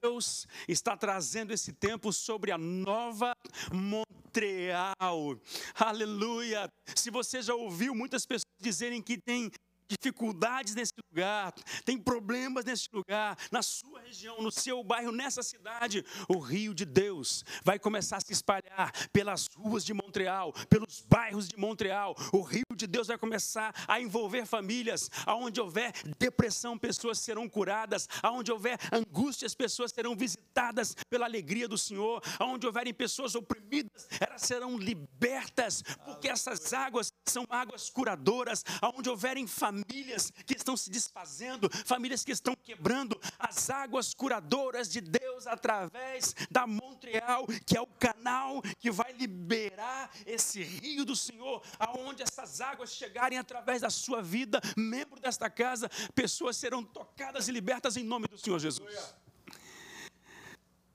Deus 0.00 0.46
está 0.68 0.96
trazendo 0.96 1.52
esse 1.52 1.72
tempo 1.72 2.12
sobre 2.12 2.52
a 2.52 2.58
nova 2.58 3.36
Montreal. 3.72 5.36
Aleluia. 5.74 6.72
Se 6.94 7.10
você 7.10 7.42
já 7.42 7.54
ouviu 7.54 7.94
muitas 7.94 8.24
pessoas 8.24 8.44
dizerem 8.60 9.02
que 9.02 9.18
tem 9.18 9.50
dificuldades 9.88 10.74
nesse 10.74 10.92
lugar, 11.10 11.52
tem 11.84 11.96
problemas 11.96 12.64
nesse 12.64 12.88
lugar, 12.92 13.36
na 13.50 13.62
sua 13.62 14.00
região, 14.00 14.42
no 14.42 14.52
seu 14.52 14.84
bairro, 14.84 15.10
nessa 15.10 15.42
cidade, 15.42 16.04
o 16.28 16.38
rio 16.38 16.74
de 16.74 16.84
Deus 16.84 17.44
vai 17.64 17.78
começar 17.78 18.18
a 18.18 18.20
se 18.20 18.32
espalhar 18.32 18.92
pelas 19.12 19.46
ruas 19.56 19.84
de 19.84 19.94
Montreal, 19.94 20.52
pelos 20.68 21.00
bairros 21.00 21.48
de 21.48 21.56
Montreal. 21.56 22.14
O 22.32 22.42
rio 22.42 22.64
de 22.76 22.86
Deus 22.86 23.06
vai 23.06 23.16
começar 23.16 23.74
a 23.88 24.00
envolver 24.00 24.44
famílias. 24.44 25.10
Aonde 25.24 25.60
houver 25.60 25.92
depressão, 26.18 26.78
pessoas 26.78 27.18
serão 27.18 27.48
curadas. 27.48 28.08
Aonde 28.22 28.52
houver 28.52 28.78
angústia, 28.92 29.46
as 29.46 29.54
pessoas 29.54 29.92
serão 29.92 30.14
visitadas 30.14 30.94
pela 31.08 31.26
alegria 31.26 31.66
do 31.66 31.78
Senhor. 31.78 32.22
Aonde 32.38 32.66
houverem 32.66 32.92
pessoas 32.92 33.34
oprimidas, 33.34 34.08
elas 34.20 34.42
serão 34.42 34.76
libertas, 34.76 35.82
porque 36.04 36.28
essas 36.28 36.72
águas 36.72 37.12
são 37.26 37.44
águas 37.48 37.88
curadoras. 37.90 38.64
Aonde 38.80 39.08
houverem 39.08 39.46
famílias 39.46 39.77
famílias 39.78 40.32
que 40.46 40.54
estão 40.54 40.76
se 40.76 40.90
desfazendo, 40.90 41.68
famílias 41.84 42.24
que 42.24 42.32
estão 42.32 42.54
quebrando, 42.56 43.18
as 43.38 43.70
águas 43.70 44.14
curadoras 44.14 44.88
de 44.88 45.00
Deus 45.00 45.46
através 45.46 46.34
da 46.50 46.66
Montreal, 46.66 47.46
que 47.66 47.76
é 47.76 47.80
o 47.80 47.86
canal 47.86 48.62
que 48.78 48.90
vai 48.90 49.12
liberar 49.12 50.10
esse 50.26 50.62
rio 50.62 51.04
do 51.04 51.14
Senhor, 51.14 51.62
aonde 51.78 52.22
essas 52.22 52.60
águas 52.60 52.92
chegarem 52.92 53.38
através 53.38 53.82
da 53.82 53.90
sua 53.90 54.22
vida, 54.22 54.60
membro 54.76 55.20
desta 55.20 55.48
casa, 55.50 55.88
pessoas 56.14 56.56
serão 56.56 56.82
tocadas 56.82 57.48
e 57.48 57.52
libertas 57.52 57.96
em 57.96 58.04
nome 58.04 58.26
do 58.26 58.38
Senhor 58.38 58.58
Jesus. 58.58 59.14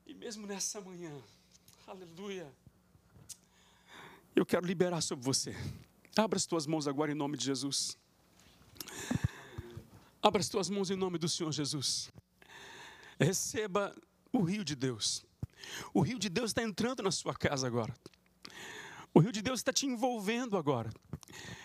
E 0.06 0.13
mesmo 0.13 0.46
nessa 0.46 0.82
manhã, 0.82 1.12
aleluia, 1.88 2.52
eu 4.36 4.46
quero 4.46 4.65
liberar 4.65 5.02
sobre 5.02 5.24
você. 5.24 5.56
Abra 6.15 6.38
as 6.38 6.46
tuas 6.46 6.67
mãos 6.67 6.88
agora 6.88 7.12
em 7.12 7.15
nome 7.15 7.38
de 7.38 7.46
Jesus. 7.46 7.98
Abra 10.22 10.39
as 10.39 10.50
tuas 10.50 10.69
mãos 10.69 10.89
em 10.89 10.96
nome 10.96 11.17
do 11.17 11.28
Senhor 11.28 11.52
Jesus. 11.52 12.12
Receba 13.19 13.96
o 14.32 14.41
rio 14.41 14.63
de 14.63 14.76
Deus. 14.76 15.26
O 15.93 16.02
rio 16.02 16.17
de 16.17 16.30
Deus 16.30 16.52
está 16.52 16.63
entrando 16.63 17.04
na 17.04 17.12
sua 17.12 17.34
casa 17.34 17.67
agora. 17.67 17.93
O 19.13 19.19
rio 19.19 19.32
de 19.32 19.41
Deus 19.41 19.60
está 19.60 19.72
te 19.72 19.86
envolvendo 19.86 20.58
agora. 20.58 20.89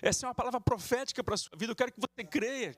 Essa 0.02 0.26
é 0.26 0.28
uma 0.28 0.34
palavra 0.34 0.60
profética 0.60 1.24
para 1.24 1.34
a 1.34 1.38
sua 1.38 1.56
vida. 1.56 1.72
Eu 1.72 1.76
quero 1.76 1.92
que 1.92 2.00
você 2.00 2.24
creia. 2.24 2.76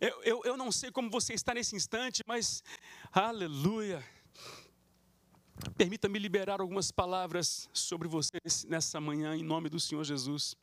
Eu, 0.00 0.22
eu, 0.22 0.42
eu 0.44 0.56
não 0.56 0.70
sei 0.70 0.90
como 0.90 1.08
você 1.08 1.32
está 1.32 1.54
nesse 1.54 1.74
instante, 1.74 2.22
mas 2.26 2.62
aleluia. 3.10 4.04
Permita-me 5.76 6.18
liberar 6.18 6.60
algumas 6.60 6.90
palavras 6.90 7.68
sobre 7.72 8.06
você 8.06 8.38
nessa 8.68 9.00
manhã, 9.00 9.34
em 9.34 9.42
nome 9.42 9.70
do 9.70 9.80
Senhor 9.80 10.04
Jesus. 10.04 10.54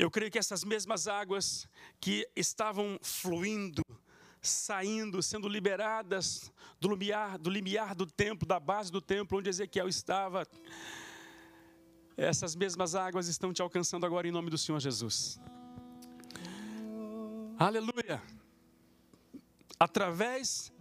Eu 0.00 0.10
creio 0.10 0.30
que 0.30 0.38
essas 0.38 0.64
mesmas 0.64 1.06
águas 1.06 1.68
que 2.00 2.26
estavam 2.34 2.98
fluindo, 3.02 3.82
saindo, 4.40 5.22
sendo 5.22 5.46
liberadas 5.46 6.50
do 6.80 6.88
limiar, 6.88 7.36
do 7.36 7.50
limiar 7.50 7.94
do 7.94 8.06
templo, 8.06 8.48
da 8.48 8.58
base 8.58 8.90
do 8.90 9.02
templo 9.02 9.36
onde 9.36 9.50
Ezequiel 9.50 9.88
estava, 9.88 10.46
essas 12.16 12.56
mesmas 12.56 12.94
águas 12.94 13.28
estão 13.28 13.52
te 13.52 13.60
alcançando 13.60 14.06
agora 14.06 14.26
em 14.26 14.30
nome 14.30 14.48
do 14.48 14.56
Senhor 14.56 14.80
Jesus. 14.80 15.38
Aleluia. 17.58 18.22
Através 19.78 20.72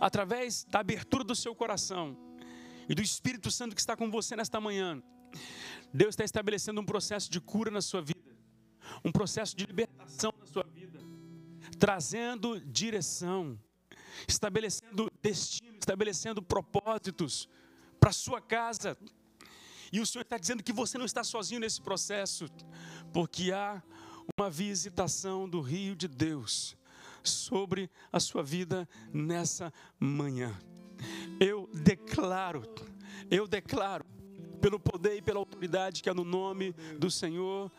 através 0.00 0.64
da 0.64 0.80
abertura 0.80 1.24
do 1.24 1.36
seu 1.36 1.54
coração 1.54 2.16
e 2.88 2.94
do 2.94 3.02
Espírito 3.02 3.50
Santo 3.50 3.74
que 3.74 3.82
está 3.82 3.94
com 3.94 4.10
você 4.10 4.34
nesta 4.34 4.58
manhã, 4.62 5.02
Deus 5.94 6.14
está 6.14 6.24
estabelecendo 6.24 6.80
um 6.80 6.84
processo 6.84 7.30
de 7.30 7.40
cura 7.40 7.70
na 7.70 7.80
sua 7.80 8.02
vida, 8.02 8.36
um 9.04 9.12
processo 9.12 9.56
de 9.56 9.64
libertação 9.64 10.34
na 10.40 10.44
sua 10.44 10.64
vida, 10.64 10.98
trazendo 11.78 12.58
direção, 12.60 13.56
estabelecendo 14.26 15.08
destino, 15.22 15.78
estabelecendo 15.78 16.42
propósitos 16.42 17.48
para 18.00 18.10
sua 18.10 18.40
casa. 18.40 18.98
E 19.92 20.00
o 20.00 20.06
Senhor 20.06 20.22
está 20.22 20.36
dizendo 20.36 20.64
que 20.64 20.72
você 20.72 20.98
não 20.98 21.04
está 21.04 21.22
sozinho 21.22 21.60
nesse 21.60 21.80
processo, 21.80 22.46
porque 23.12 23.52
há 23.52 23.80
uma 24.36 24.50
visitação 24.50 25.48
do 25.48 25.60
rio 25.60 25.94
de 25.94 26.08
Deus 26.08 26.76
sobre 27.22 27.88
a 28.12 28.18
sua 28.18 28.42
vida 28.42 28.88
nessa 29.12 29.72
manhã. 30.00 30.58
Eu 31.38 31.70
declaro, 31.72 32.62
eu 33.30 33.46
declaro 33.46 34.04
pelo 34.64 34.80
poder 34.80 35.14
e 35.18 35.20
pela 35.20 35.38
autoridade 35.38 36.02
que 36.02 36.08
é 36.08 36.14
no 36.14 36.24
nome 36.24 36.72
do 36.98 37.10
Senhor 37.10 37.70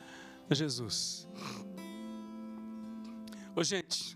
Jesus. 0.52 1.28
Ô, 3.56 3.63
gente, 3.63 4.15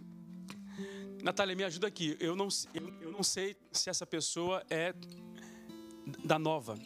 Natália, 1.23 1.55
me 1.55 1.63
ajuda 1.63 1.88
aqui. 1.88 2.15
Eu 2.19 2.36
não, 2.36 2.47
eu, 2.71 2.93
eu 3.01 3.12
não 3.12 3.23
sei 3.23 3.58
se 3.71 3.89
essa 3.89 4.05
pessoa 4.05 4.63
é 4.69 4.93
da 6.23 6.38
nova, 6.38 6.77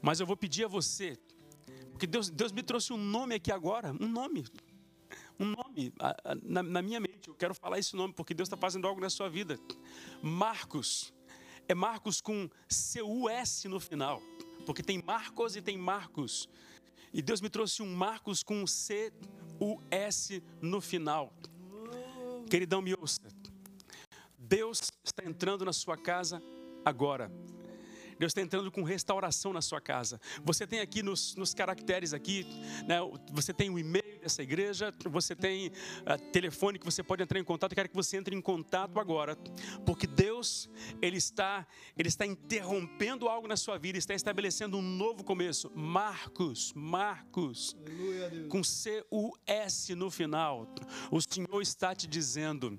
mas 0.00 0.20
eu 0.20 0.26
vou 0.26 0.36
pedir 0.36 0.66
a 0.66 0.68
você, 0.68 1.18
porque 1.90 2.06
Deus, 2.06 2.30
Deus 2.30 2.52
me 2.52 2.62
trouxe 2.62 2.92
um 2.92 2.96
nome 2.96 3.34
aqui 3.34 3.50
agora, 3.50 3.92
um 4.00 4.06
nome, 4.06 4.44
um 5.40 5.46
nome 5.46 5.92
na, 6.44 6.62
na 6.62 6.82
minha 6.82 7.00
mente. 7.00 7.26
Eu 7.26 7.34
quero 7.34 7.52
falar 7.52 7.80
esse 7.80 7.96
nome 7.96 8.14
porque 8.14 8.32
Deus 8.32 8.46
está 8.46 8.56
fazendo 8.56 8.86
algo 8.86 9.00
na 9.00 9.10
sua 9.10 9.28
vida. 9.28 9.58
Marcos, 10.22 11.12
é 11.66 11.74
Marcos 11.74 12.20
com 12.20 12.48
C-U-S 12.68 13.66
no 13.66 13.80
final 13.80 14.22
porque 14.66 14.82
tem 14.82 15.00
Marcos 15.00 15.56
e 15.56 15.62
tem 15.62 15.78
Marcos. 15.78 16.48
E 17.14 17.22
Deus 17.22 17.40
me 17.40 17.48
trouxe 17.48 17.80
um 17.82 17.94
Marcos 17.94 18.42
com 18.42 18.62
um 18.62 18.66
C-U-S 18.66 20.42
no 20.60 20.80
final. 20.80 21.32
Queridão, 22.50 22.82
me 22.82 22.92
ouça. 22.94 23.22
Deus 24.36 24.92
está 25.02 25.24
entrando 25.24 25.64
na 25.64 25.72
sua 25.72 25.96
casa 25.96 26.42
agora. 26.84 27.30
Deus 28.18 28.30
está 28.30 28.40
entrando 28.40 28.70
com 28.70 28.82
restauração 28.82 29.52
na 29.52 29.60
sua 29.60 29.80
casa. 29.80 30.20
Você 30.42 30.66
tem 30.66 30.80
aqui 30.80 31.02
nos, 31.02 31.34
nos 31.36 31.54
caracteres 31.54 32.12
aqui, 32.12 32.46
né, 32.86 32.98
você 33.32 33.52
tem 33.52 33.70
o 33.70 33.78
e-mail 33.78 34.15
dessa 34.26 34.42
igreja, 34.42 34.92
você 35.04 35.36
tem 35.36 35.68
uh, 35.68 36.18
telefone 36.32 36.78
que 36.78 36.84
você 36.84 37.02
pode 37.02 37.22
entrar 37.22 37.38
em 37.38 37.44
contato. 37.44 37.72
Eu 37.72 37.76
quero 37.76 37.88
que 37.88 37.94
você 37.94 38.16
entre 38.16 38.34
em 38.34 38.40
contato 38.40 38.98
agora, 38.98 39.36
porque 39.84 40.06
Deus 40.06 40.68
ele 41.00 41.16
está 41.16 41.64
ele 41.96 42.08
está 42.08 42.26
interrompendo 42.26 43.28
algo 43.28 43.46
na 43.46 43.56
sua 43.56 43.78
vida, 43.78 43.98
está 43.98 44.14
estabelecendo 44.14 44.76
um 44.76 44.82
novo 44.82 45.22
começo. 45.22 45.70
Marcos, 45.74 46.72
Marcos, 46.74 47.76
Aleluia, 47.86 48.48
com 48.48 48.64
C 48.64 49.04
U 49.10 49.32
S 49.46 49.94
no 49.94 50.10
final. 50.10 50.68
O 51.10 51.20
Senhor 51.20 51.62
está 51.62 51.94
te 51.94 52.06
dizendo 52.06 52.78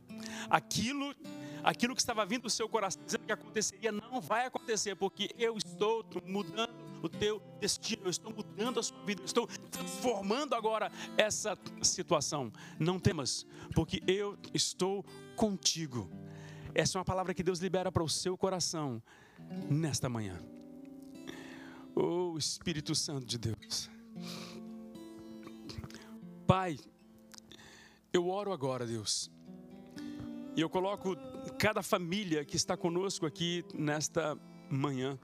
aquilo 0.49 1.15
aquilo 1.63 1.95
que 1.95 2.01
estava 2.01 2.25
vindo 2.25 2.43
do 2.43 2.49
seu 2.49 2.67
coração 2.69 3.01
dizendo 3.05 3.25
que 3.25 3.31
aconteceria 3.31 3.91
não 3.91 4.21
vai 4.21 4.45
acontecer, 4.45 4.95
porque 4.95 5.29
eu 5.38 5.57
estou 5.57 6.05
mudando 6.25 6.76
o 7.01 7.10
teu 7.10 7.41
destino, 7.60 8.03
eu 8.05 8.10
estou 8.10 8.31
mudando 8.33 8.79
a 8.79 8.83
sua 8.83 9.01
vida, 9.03 9.21
eu 9.21 9.25
estou 9.25 9.47
transformando 9.69 10.55
agora 10.55 10.91
essa 11.17 11.57
situação. 11.81 12.51
Não 12.79 12.99
temas, 12.99 13.45
porque 13.73 14.01
eu 14.07 14.38
estou 14.53 15.03
contigo. 15.36 16.10
Essa 16.73 16.97
é 16.97 16.99
uma 16.99 17.05
palavra 17.05 17.33
que 17.33 17.43
Deus 17.43 17.60
libera 17.60 17.91
para 17.91 18.03
o 18.03 18.10
seu 18.10 18.38
coração 18.38 19.01
nesta 19.69 20.07
manhã. 20.10 20.39
Oh 21.95 22.38
Espírito 22.38 22.93
Santo 22.93 23.25
de 23.25 23.38
Deus. 23.38 23.89
Pai, 26.45 26.77
eu 28.13 28.29
oro 28.29 28.53
agora, 28.53 28.86
Deus. 28.86 29.29
E 30.55 30.62
eu 30.62 30.69
coloco 30.69 31.15
cada 31.60 31.83
família 31.83 32.45
que 32.45 32.55
está 32.55 32.77
conosco 32.77 33.25
aqui 33.25 33.65
nesta 33.73 34.38
manhã. 34.69 35.17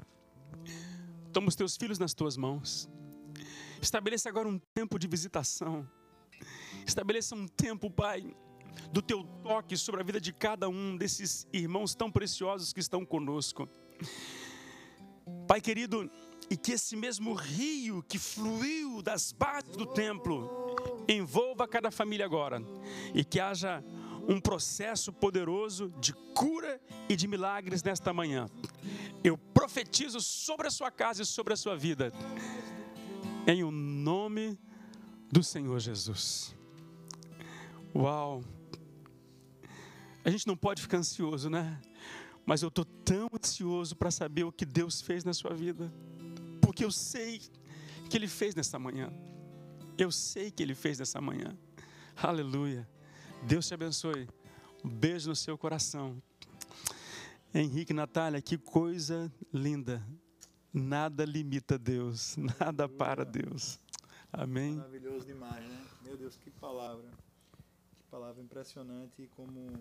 Toma 1.34 1.48
os 1.48 1.56
teus 1.56 1.76
filhos 1.76 1.98
nas 1.98 2.14
tuas 2.14 2.38
mãos. 2.38 2.88
Estabeleça 3.82 4.30
agora 4.30 4.48
um 4.48 4.60
tempo 4.74 5.00
de 5.00 5.08
visitação. 5.08 5.90
Estabeleça 6.86 7.36
um 7.36 7.48
tempo, 7.48 7.90
Pai, 7.90 8.24
do 8.92 9.02
teu 9.02 9.24
toque 9.42 9.76
sobre 9.76 10.02
a 10.02 10.04
vida 10.04 10.22
de 10.22 10.32
cada 10.32 10.70
um 10.70 10.96
desses 10.96 11.48
irmãos 11.52 11.96
tão 11.96 12.12
preciosos 12.12 12.72
que 12.72 12.80
estão 12.80 13.04
conosco. 13.04 13.68
Pai 15.48 15.60
querido, 15.60 16.10
e 16.52 16.56
que 16.56 16.74
esse 16.74 16.96
mesmo 16.96 17.34
rio 17.34 18.04
que 18.04 18.20
fluiu 18.20 19.02
das 19.02 19.32
bases 19.32 19.76
do 19.76 19.88
templo 19.88 20.76
envolva 21.10 21.68
cada 21.68 21.90
família 21.90 22.28
agora 22.28 22.62
e 23.14 23.24
que 23.24 23.40
haja 23.40 23.84
um 24.28 24.40
processo 24.40 25.12
poderoso 25.12 25.92
de 26.00 26.14
cura 26.36 26.80
e 27.10 27.16
de 27.16 27.28
milagres 27.28 27.82
nesta 27.84 28.14
manhã. 28.14 28.46
Eu 29.24 29.38
profetizo 29.38 30.20
sobre 30.20 30.68
a 30.68 30.72
sua 30.72 30.92
casa 30.92 31.22
e 31.22 31.26
sobre 31.26 31.54
a 31.54 31.58
sua 31.58 31.78
vida, 31.78 32.12
em 33.48 33.64
o 33.64 33.72
nome 33.72 34.60
do 35.32 35.42
Senhor 35.42 35.80
Jesus. 35.80 36.54
Uau! 37.96 38.44
A 40.26 40.30
gente 40.30 40.46
não 40.46 40.58
pode 40.58 40.82
ficar 40.82 40.98
ansioso, 40.98 41.50
né? 41.50 41.82
Mas 42.46 42.62
eu 42.62 42.68
estou 42.68 42.84
tão 42.84 43.30
ansioso 43.34 43.96
para 43.96 44.12
saber 44.12 44.44
o 44.44 44.52
que 44.52 44.66
Deus 44.66 45.02
fez 45.02 45.24
na 45.24 45.34
sua 45.34 45.54
vida, 45.54 45.92
porque 46.62 46.84
eu 46.84 46.92
sei 46.92 47.42
que 48.10 48.18
Ele 48.18 48.28
fez 48.28 48.54
nessa 48.54 48.78
manhã. 48.78 49.12
Eu 49.98 50.12
sei 50.12 50.52
que 50.52 50.62
Ele 50.62 50.76
fez 50.76 51.00
nessa 51.00 51.22
manhã. 51.22 51.58
Aleluia. 52.16 52.88
Deus 53.44 53.68
te 53.68 53.74
abençoe. 53.74 54.28
Um 54.84 54.90
beijo 54.90 55.30
no 55.30 55.36
seu 55.36 55.58
coração. 55.58 56.22
Henrique 57.56 57.94
Natália, 57.94 58.42
que 58.42 58.58
coisa 58.58 59.32
linda. 59.54 60.04
Nada 60.74 61.24
limita 61.24 61.78
Deus, 61.78 62.36
nada 62.60 62.90
para 62.90 63.24
Deus. 63.24 63.80
Amém. 64.32 64.78
Maravilhoso 64.78 65.28
demais, 65.28 65.64
né? 65.64 65.86
Meu 66.04 66.18
Deus, 66.18 66.36
que 66.36 66.50
palavra. 66.50 67.08
Que 67.96 68.04
palavra 68.10 68.42
impressionante 68.42 69.30
como 69.36 69.72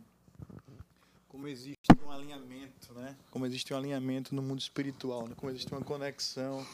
como 1.28 1.48
existe 1.48 1.88
um 2.04 2.11
alinhamento, 2.11 2.92
né? 2.92 3.16
Como 3.30 3.46
existe 3.46 3.72
um 3.72 3.76
alinhamento 3.78 4.35
no 4.35 4.42
mundo 4.42 4.61
espiritual, 4.61 5.26
né? 5.26 5.35
como 5.35 5.50
existe 5.50 5.72
uma 5.72 5.80
conexão 5.80 6.66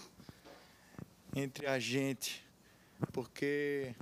entre 1.32 1.68
a 1.68 1.78
gente, 1.78 2.44
porque 3.12 3.94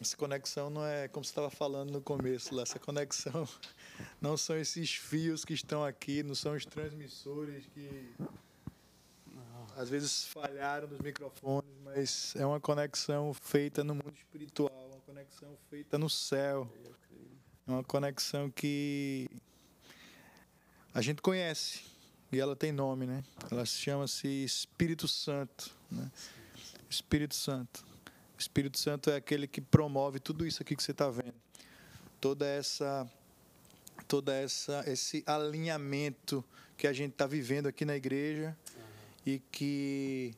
essa 0.00 0.16
conexão 0.16 0.70
não 0.70 0.82
é 0.82 1.08
como 1.08 1.22
você 1.22 1.30
estava 1.30 1.50
falando 1.50 1.90
no 1.90 2.00
começo, 2.00 2.54
lá, 2.54 2.62
essa 2.62 2.78
conexão 2.78 3.46
não 4.20 4.36
são 4.36 4.56
esses 4.56 4.94
fios 4.94 5.44
que 5.44 5.54
estão 5.54 5.84
aqui, 5.84 6.22
não 6.22 6.34
são 6.34 6.54
os 6.54 6.64
transmissores 6.64 7.66
que 7.66 8.14
às 9.76 9.90
vezes 9.90 10.24
falharam 10.24 10.88
nos 10.88 10.98
microfones, 11.00 11.70
mas 11.84 12.34
é 12.36 12.46
uma 12.46 12.58
conexão 12.58 13.34
feita 13.34 13.84
no 13.84 13.94
mundo 13.94 14.14
espiritual, 14.16 14.88
uma 14.90 15.00
conexão 15.00 15.56
feita 15.68 15.98
no 15.98 16.08
céu. 16.08 16.70
É 17.66 17.70
uma 17.70 17.84
conexão 17.84 18.50
que 18.50 19.28
a 20.94 21.02
gente 21.02 21.20
conhece 21.20 21.82
e 22.32 22.38
ela 22.40 22.56
tem 22.56 22.72
nome, 22.72 23.06
né? 23.06 23.22
Ela 23.50 23.66
chama-se 23.66 24.26
Espírito 24.26 25.06
Santo, 25.06 25.70
né? 25.90 26.10
Espírito 26.88 27.34
Santo. 27.34 27.84
Espírito 28.38 28.78
Santo 28.78 29.10
é 29.10 29.16
aquele 29.16 29.46
que 29.46 29.60
promove 29.60 30.20
tudo 30.20 30.46
isso 30.46 30.62
aqui 30.62 30.74
que 30.74 30.82
você 30.82 30.92
está 30.92 31.10
vendo. 31.10 31.34
Toda 32.20 32.46
essa 32.46 33.06
toda 34.06 34.34
essa 34.34 34.84
esse 34.86 35.22
alinhamento 35.26 36.44
que 36.76 36.86
a 36.86 36.92
gente 36.92 37.12
está 37.12 37.26
vivendo 37.26 37.66
aqui 37.66 37.84
na 37.84 37.96
igreja 37.96 38.56
uhum. 38.76 38.82
e 39.24 39.38
que 39.50 40.34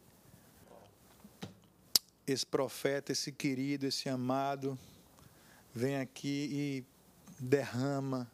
esse 2.26 2.46
profeta, 2.46 3.12
esse 3.12 3.32
querido, 3.32 3.86
esse 3.86 4.08
amado 4.08 4.78
vem 5.74 5.96
aqui 5.96 6.48
e 6.50 6.84
derrama 7.38 8.30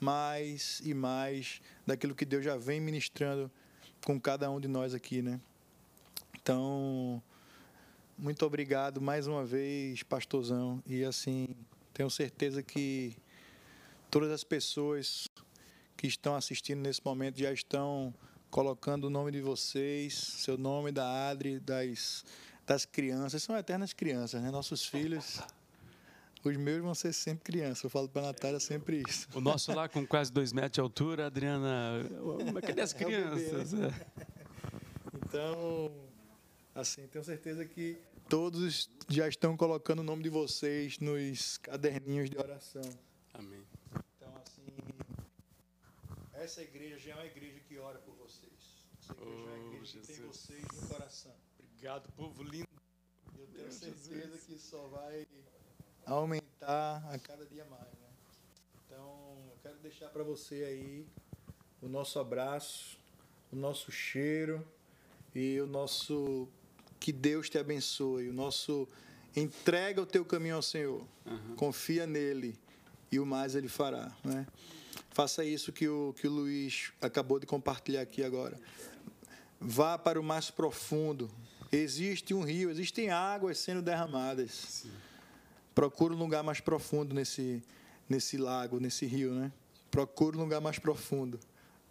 mais 0.00 0.80
e 0.84 0.92
mais 0.92 1.60
daquilo 1.86 2.14
que 2.14 2.24
Deus 2.24 2.44
já 2.44 2.56
vem 2.56 2.80
ministrando 2.80 3.50
com 4.04 4.20
cada 4.20 4.50
um 4.50 4.60
de 4.60 4.68
nós 4.68 4.94
aqui, 4.94 5.22
né? 5.22 5.40
Então, 6.34 7.22
muito 8.18 8.44
obrigado 8.44 9.00
mais 9.00 9.26
uma 9.26 9.44
vez, 9.44 10.02
pastorzão. 10.02 10.82
E 10.86 11.04
assim, 11.04 11.48
tenho 11.94 12.10
certeza 12.10 12.62
que 12.62 13.16
todas 14.12 14.30
as 14.30 14.44
pessoas 14.44 15.26
que 15.96 16.06
estão 16.06 16.36
assistindo 16.36 16.80
nesse 16.80 17.00
momento 17.02 17.38
já 17.38 17.50
estão 17.50 18.14
colocando 18.50 19.04
o 19.04 19.10
nome 19.10 19.32
de 19.32 19.40
vocês, 19.40 20.12
seu 20.12 20.58
nome 20.58 20.92
da 20.92 21.30
Adri, 21.30 21.58
das, 21.58 22.22
das 22.66 22.84
crianças. 22.84 23.42
São 23.42 23.56
eternas 23.56 23.94
crianças, 23.94 24.42
né? 24.42 24.50
Nossos 24.50 24.84
filhos. 24.84 25.40
Os 26.44 26.56
meus 26.58 26.82
vão 26.82 26.94
ser 26.94 27.14
sempre 27.14 27.42
crianças. 27.42 27.84
Eu 27.84 27.88
falo 27.88 28.06
para 28.06 28.20
a 28.20 28.26
Natália 28.26 28.60
sempre 28.60 29.02
isso. 29.08 29.28
O 29.32 29.40
nosso 29.40 29.72
lá 29.72 29.88
com 29.88 30.06
quase 30.06 30.30
dois 30.30 30.52
metros 30.52 30.72
de 30.72 30.80
altura, 30.80 31.28
Adriana. 31.28 32.04
Cadê 32.60 32.82
as 32.82 32.92
crianças? 32.94 33.72
É 33.72 33.76
né? 33.76 34.06
Então, 35.24 35.90
assim, 36.74 37.06
tenho 37.06 37.24
certeza 37.24 37.64
que 37.64 37.96
todos 38.28 38.90
já 39.08 39.26
estão 39.26 39.56
colocando 39.56 40.00
o 40.00 40.02
nome 40.02 40.22
de 40.22 40.28
vocês 40.28 40.98
nos 40.98 41.56
caderninhos 41.56 42.28
de 42.28 42.36
oração. 42.36 42.82
Amém. 43.32 43.62
Então, 44.16 44.32
assim, 44.36 44.66
essa 46.42 46.62
igreja 46.62 46.98
já 46.98 47.12
é 47.12 47.14
uma 47.14 47.26
igreja 47.26 47.60
que 47.60 47.78
ora 47.78 47.98
por 47.98 48.14
vocês. 48.16 48.52
Essa 49.00 49.12
igreja 49.12 49.42
oh, 49.44 49.48
é 49.48 49.54
uma 49.54 49.66
igreja 49.66 49.84
Jesus. 49.84 50.06
que 50.06 50.12
tem 50.12 50.26
vocês 50.26 50.62
no 50.80 50.88
coração. 50.88 51.34
Obrigado, 51.58 52.12
povo 52.12 52.42
lindo. 52.42 52.66
Eu 53.38 53.46
tenho 53.46 53.64
Meu 53.64 53.72
certeza 53.72 54.36
Jesus. 54.36 54.44
que 54.44 54.58
só 54.58 54.86
vai 54.88 55.26
aumentar 56.04 57.08
a 57.12 57.18
cada 57.18 57.46
dia 57.46 57.64
mais. 57.66 57.84
Né? 57.84 58.08
Então, 58.86 59.36
eu 59.50 59.58
quero 59.62 59.78
deixar 59.78 60.08
para 60.08 60.22
você 60.24 60.64
aí 60.64 61.06
o 61.80 61.88
nosso 61.88 62.18
abraço, 62.18 62.98
o 63.52 63.56
nosso 63.56 63.92
cheiro 63.92 64.66
e 65.34 65.60
o 65.60 65.66
nosso 65.66 66.48
que 66.98 67.12
Deus 67.12 67.48
te 67.48 67.58
abençoe, 67.58 68.28
o 68.28 68.32
nosso 68.32 68.88
entrega 69.34 70.00
o 70.00 70.06
teu 70.06 70.24
caminho 70.24 70.56
ao 70.56 70.62
Senhor, 70.62 71.06
uhum. 71.24 71.56
confia 71.56 72.06
nele 72.06 72.58
e 73.10 73.18
o 73.18 73.26
mais 73.26 73.54
ele 73.54 73.68
fará, 73.68 74.14
né? 74.24 74.46
Faça 75.12 75.44
isso 75.44 75.72
que 75.72 75.88
o 75.88 76.14
que 76.18 76.26
o 76.26 76.30
Luiz 76.30 76.92
acabou 77.00 77.38
de 77.38 77.46
compartilhar 77.46 78.00
aqui 78.00 78.22
agora. 78.24 78.58
Vá 79.60 79.96
para 79.98 80.20
o 80.20 80.22
mais 80.22 80.50
profundo. 80.50 81.30
Existe 81.70 82.34
um 82.34 82.42
rio, 82.42 82.70
existem 82.70 83.10
águas 83.10 83.58
sendo 83.58 83.80
derramadas. 83.80 84.50
Sim 84.50 84.90
procura 85.74 86.14
um 86.14 86.18
lugar 86.18 86.42
mais 86.42 86.60
profundo 86.60 87.14
nesse, 87.14 87.62
nesse 88.08 88.36
lago, 88.36 88.78
nesse 88.78 89.06
rio, 89.06 89.32
né? 89.32 89.52
Procura 89.90 90.36
um 90.36 90.40
lugar 90.40 90.60
mais 90.60 90.78
profundo. 90.78 91.38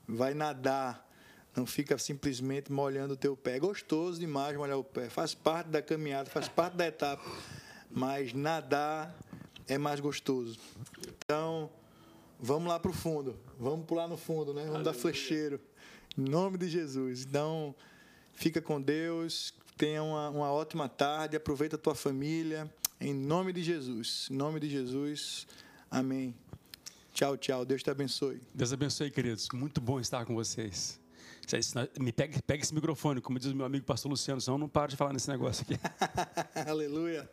Vai 0.07 0.33
nadar. 0.33 1.07
Não 1.55 1.65
fica 1.65 1.97
simplesmente 1.97 2.71
molhando 2.71 3.13
o 3.13 3.17
teu 3.17 3.35
pé. 3.35 3.57
É 3.57 3.59
gostoso 3.59 4.19
demais 4.19 4.55
molhar 4.55 4.77
o 4.77 4.83
pé. 4.83 5.09
Faz 5.09 5.33
parte 5.33 5.67
da 5.67 5.81
caminhada, 5.81 6.29
faz 6.29 6.47
parte 6.47 6.77
da 6.77 6.87
etapa. 6.87 7.23
Mas 7.89 8.33
nadar 8.33 9.15
é 9.67 9.77
mais 9.77 9.99
gostoso. 9.99 10.57
Então, 11.07 11.69
vamos 12.41 12.67
lá 12.67 12.79
para 12.79 12.91
o 12.91 12.93
fundo. 12.93 13.37
Vamos 13.59 13.85
pular 13.85 14.07
no 14.07 14.17
fundo, 14.17 14.53
né? 14.53 14.61
Vamos 14.61 14.75
Aleluia. 14.75 14.93
dar 14.93 14.93
flecheiro. 14.93 15.59
Em 16.17 16.21
nome 16.21 16.57
de 16.57 16.67
Jesus. 16.67 17.25
Então, 17.25 17.75
fica 18.33 18.61
com 18.61 18.81
Deus. 18.81 19.53
Tenha 19.77 20.01
uma, 20.03 20.29
uma 20.29 20.51
ótima 20.51 20.89
tarde. 20.89 21.37
Aproveita 21.37 21.75
a 21.75 21.79
tua 21.79 21.95
família. 21.95 22.73
Em 22.99 23.13
nome 23.13 23.53
de 23.53 23.63
Jesus. 23.63 24.27
Em 24.29 24.35
nome 24.35 24.59
de 24.59 24.69
Jesus. 24.69 25.47
Amém. 25.89 26.35
Tchau, 27.13 27.37
tchau. 27.37 27.63
Deus 27.63 27.83
te 27.83 27.89
abençoe. 27.89 28.41
Deus 28.53 28.73
abençoe, 28.73 29.11
queridos. 29.11 29.47
Muito 29.53 29.79
bom 29.79 29.99
estar 29.99 30.25
com 30.25 30.33
vocês. 30.33 30.99
Me 31.99 32.13
pega, 32.13 32.41
pega 32.47 32.63
esse 32.63 32.73
microfone, 32.73 33.19
como 33.19 33.37
diz 33.37 33.51
o 33.51 33.55
meu 33.55 33.65
amigo 33.65 33.85
pastor 33.85 34.09
Luciano, 34.09 34.39
senão 34.39 34.55
eu 34.55 34.59
não 34.59 34.69
paro 34.69 34.89
de 34.89 34.95
falar 34.95 35.11
nesse 35.11 35.29
negócio 35.29 35.65
aqui. 35.67 35.77
Aleluia. 36.69 37.29